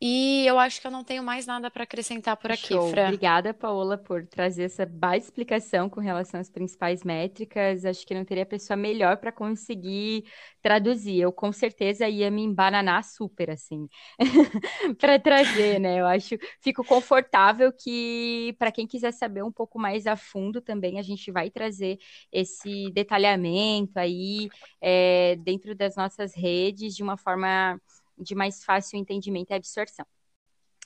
E 0.00 0.44
eu 0.46 0.58
acho 0.58 0.80
que 0.80 0.86
eu 0.86 0.90
não 0.90 1.04
tenho 1.04 1.22
mais 1.22 1.46
nada 1.46 1.70
para 1.70 1.84
acrescentar 1.84 2.36
por 2.36 2.50
aqui, 2.50 2.68
Show. 2.68 2.90
Fran. 2.90 3.04
Obrigada, 3.04 3.54
Paola, 3.54 3.96
por 3.96 4.26
trazer 4.26 4.64
essa 4.64 4.84
baita 4.84 5.24
explicação 5.26 5.88
com 5.88 6.00
relação 6.00 6.40
às 6.40 6.50
principais 6.50 7.02
métricas. 7.04 7.84
Acho 7.84 8.06
que 8.06 8.14
não 8.14 8.24
teria 8.24 8.44
pessoa 8.44 8.76
melhor 8.76 9.16
para 9.16 9.32
conseguir 9.32 10.24
traduzir. 10.60 11.20
Eu 11.20 11.32
com 11.32 11.52
certeza 11.52 12.08
ia 12.08 12.30
me 12.30 12.42
embananar 12.42 13.04
super, 13.04 13.50
assim, 13.50 13.88
para 14.98 15.18
trazer, 15.18 15.78
né? 15.78 16.00
Eu 16.00 16.06
acho, 16.06 16.36
fico 16.60 16.84
confortável 16.84 17.72
que, 17.72 18.54
para 18.58 18.72
quem 18.72 18.86
quiser 18.86 19.12
saber 19.12 19.42
um 19.42 19.52
pouco 19.52 19.78
mais 19.78 20.06
a 20.06 20.16
fundo 20.16 20.60
também, 20.60 20.98
a 20.98 21.02
gente 21.02 21.30
vai 21.30 21.50
trazer 21.50 21.98
esse 22.32 22.90
detalhamento 22.90 23.98
aí 23.98 24.48
é, 24.80 25.36
dentro 25.36 25.74
das 25.74 25.96
nossas 25.96 26.34
redes 26.34 26.94
de 26.94 27.02
uma 27.02 27.16
forma 27.16 27.80
de 28.18 28.34
mais 28.34 28.64
fácil 28.64 28.98
entendimento 28.98 29.50
e 29.50 29.54
absorção. 29.54 30.06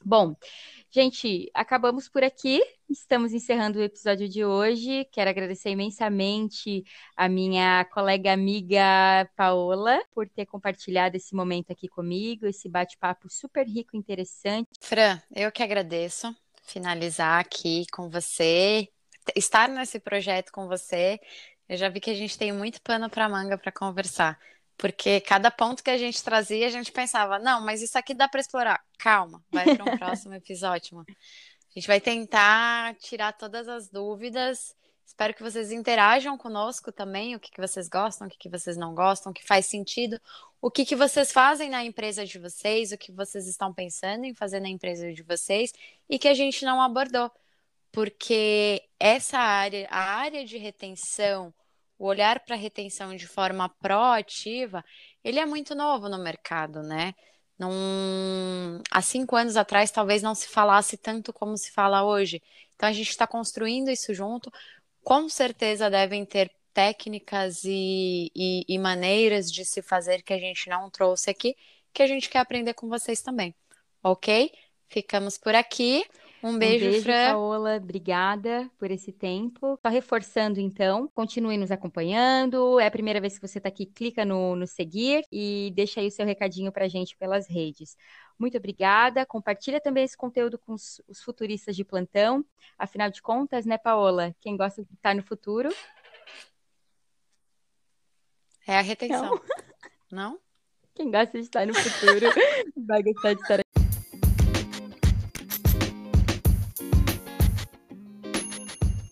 Bom, 0.05 0.37
gente, 0.91 1.51
acabamos 1.53 2.09
por 2.09 2.23
aqui. 2.23 2.62
Estamos 2.88 3.33
encerrando 3.33 3.79
o 3.79 3.83
episódio 3.83 4.29
de 4.29 4.45
hoje. 4.45 5.05
Quero 5.11 5.29
agradecer 5.29 5.71
imensamente 5.71 6.85
a 7.17 7.29
minha 7.29 7.85
colega 7.87 8.33
amiga 8.33 9.29
Paola 9.37 10.01
por 10.14 10.29
ter 10.29 10.47
compartilhado 10.47 11.17
esse 11.17 11.35
momento 11.35 11.73
aqui 11.73 11.88
comigo, 11.88 12.47
esse 12.47 12.69
bate-papo 12.69 13.29
super 13.29 13.67
rico 13.67 13.97
e 13.97 13.99
interessante. 13.99 14.69
Fran, 14.81 15.21
eu 15.35 15.51
que 15.51 15.62
agradeço 15.62 16.35
finalizar 16.62 17.41
aqui 17.41 17.85
com 17.93 18.09
você, 18.09 18.88
estar 19.35 19.69
nesse 19.69 19.99
projeto 19.99 20.53
com 20.53 20.69
você. 20.69 21.19
Eu 21.69 21.77
já 21.77 21.88
vi 21.88 22.01
que 22.01 22.11
a 22.11 22.14
gente 22.14 22.38
tem 22.38 22.53
muito 22.53 22.81
pano 22.83 23.11
para 23.11 23.29
manga 23.29 23.59
para 23.59 23.73
conversar. 23.73 24.38
Porque 24.79 25.21
cada 25.21 25.51
ponto 25.51 25.83
que 25.83 25.91
a 25.91 25.99
gente 25.99 26.23
trazia, 26.23 26.67
a 26.67 26.71
gente 26.71 26.93
pensava, 26.93 27.38
não, 27.41 27.61
mas 27.61 27.83
isso 27.83 27.99
aqui 27.99 28.14
dá 28.14 28.29
para 28.29 28.41
explorar. 28.41 28.81
Calma, 28.97 29.45
vai 29.51 29.77
para 29.77 29.85
um 29.85 29.99
próximo 29.99 30.35
episódio. 30.35 31.01
A 31.01 31.75
gente 31.75 31.88
vai 31.88 32.01
tentar 32.01 32.95
tirar 32.95 33.33
todas 33.33 33.69
as 33.69 33.88
dúvidas. 33.88 34.77
Espero 35.05 35.35
que 35.35 35.43
vocês 35.43 35.73
interajam 35.73 36.38
conosco 36.38 36.93
também, 36.93 37.35
o 37.35 37.41
que, 37.41 37.51
que 37.51 37.61
vocês 37.61 37.88
gostam, 37.88 38.29
o 38.29 38.31
que, 38.31 38.38
que 38.38 38.49
vocês 38.49 38.77
não 38.77 38.95
gostam, 38.95 39.33
o 39.33 39.35
que 39.35 39.45
faz 39.45 39.67
sentido, 39.67 40.21
o 40.61 40.71
que, 40.71 40.85
que 40.85 40.95
vocês 40.95 41.33
fazem 41.33 41.69
na 41.69 41.85
empresa 41.85 42.25
de 42.25 42.38
vocês, 42.38 42.93
o 42.93 42.99
que 42.99 43.11
vocês 43.11 43.49
estão 43.49 43.75
pensando 43.75 44.27
em 44.27 44.35
fazer 44.35 44.61
na 44.61 44.69
empresa 44.69 45.12
de 45.12 45.23
vocês 45.25 45.73
e 46.09 46.21
que 46.21 46.29
a 46.29 46.35
gente 46.35 46.64
não 46.64 46.81
abordou. 46.81 47.33
Porque 47.91 48.85
essa 49.01 49.38
área, 49.38 49.88
a 49.91 50.17
área 50.21 50.45
de 50.45 50.57
retenção, 50.57 51.53
o 51.98 52.06
olhar 52.06 52.40
para 52.40 52.54
a 52.54 52.58
retenção 52.58 53.14
de 53.16 53.26
forma 53.26 53.68
proativa, 53.68 54.84
ele 55.24 55.38
é 55.40 55.46
muito 55.46 55.74
novo 55.74 56.08
no 56.08 56.18
mercado, 56.18 56.82
né? 56.82 57.14
Num... 57.58 58.80
Há 58.90 59.02
cinco 59.02 59.34
anos 59.34 59.56
atrás, 59.56 59.90
talvez 59.90 60.22
não 60.22 60.34
se 60.34 60.48
falasse 60.48 60.96
tanto 60.96 61.32
como 61.32 61.56
se 61.56 61.72
fala 61.72 62.04
hoje. 62.04 62.40
Então, 62.76 62.88
a 62.88 62.92
gente 62.92 63.11
está 63.11 63.26
construindo 63.26 63.90
isso 63.90 64.14
junto. 64.14 64.52
Com 65.02 65.28
certeza 65.28 65.90
devem 65.90 66.24
ter 66.24 66.52
técnicas 66.72 67.64
e, 67.64 68.30
e, 68.34 68.64
e 68.68 68.78
maneiras 68.78 69.50
de 69.50 69.64
se 69.64 69.82
fazer 69.82 70.22
que 70.22 70.32
a 70.32 70.38
gente 70.38 70.70
não 70.70 70.88
trouxe 70.88 71.30
aqui, 71.30 71.56
que 71.92 72.02
a 72.02 72.06
gente 72.06 72.30
quer 72.30 72.38
aprender 72.38 72.74
com 72.74 72.88
vocês 72.88 73.20
também. 73.20 73.52
Ok? 74.02 74.52
Ficamos 74.88 75.37
por 75.37 75.56
aqui. 75.56 76.04
Um 76.42 76.57
beijo, 76.57 76.87
um 76.87 76.90
beijo 76.90 77.03
Fran. 77.03 77.33
Paola. 77.33 77.77
Obrigada 77.77 78.70
por 78.79 78.90
esse 78.90 79.11
tempo. 79.11 79.79
Só 79.83 79.88
reforçando, 79.88 80.61
então, 80.61 81.09
continue 81.09 81.57
nos 81.57 81.70
acompanhando. 81.70 82.79
É 82.79 82.87
a 82.87 82.90
primeira 82.90 83.20
vez 83.20 83.38
que 83.38 83.46
você 83.46 83.59
está 83.59 83.68
aqui, 83.68 83.87
clica 83.87 84.24
no, 84.24 84.55
no 84.55 84.66
seguir 84.66 85.24
e 85.33 85.72
deixa 85.74 86.01
aí 86.01 86.07
o 86.07 86.11
seu 86.11 86.24
recadinho 86.24 86.70
para 86.70 86.85
a 86.85 86.88
gente 86.88 87.16
pelas 87.16 87.48
redes. 87.48 87.96
Muito 88.38 88.57
obrigada. 88.57 89.27
Compartilha 89.27 89.81
também 89.81 90.05
esse 90.05 90.16
conteúdo 90.16 90.59
com 90.59 90.74
os, 90.74 91.03
os, 91.09 91.20
futuristas 91.20 91.74
de 91.74 91.85
plantão. 91.85 92.44
Afinal 92.79 93.11
de 93.11 93.20
contas, 93.20 93.66
né, 93.66 93.77
Paola? 93.77 94.35
Quem 94.40 94.57
gosta 94.57 94.85
de 94.85 94.94
estar 94.94 95.14
no 95.14 95.24
futuro? 95.24 95.70
É 98.66 98.79
a 98.79 98.83
retenção. 98.83 99.41
Não? 100.11 100.30
não? 100.32 100.39
Quem 100.95 101.11
gosta 101.11 101.39
de 101.39 101.45
estar 101.45 101.66
no 101.66 101.74
futuro 101.74 102.26
vai 102.86 103.03
gostar 103.03 103.34
de 103.34 103.41
estar 103.41 103.61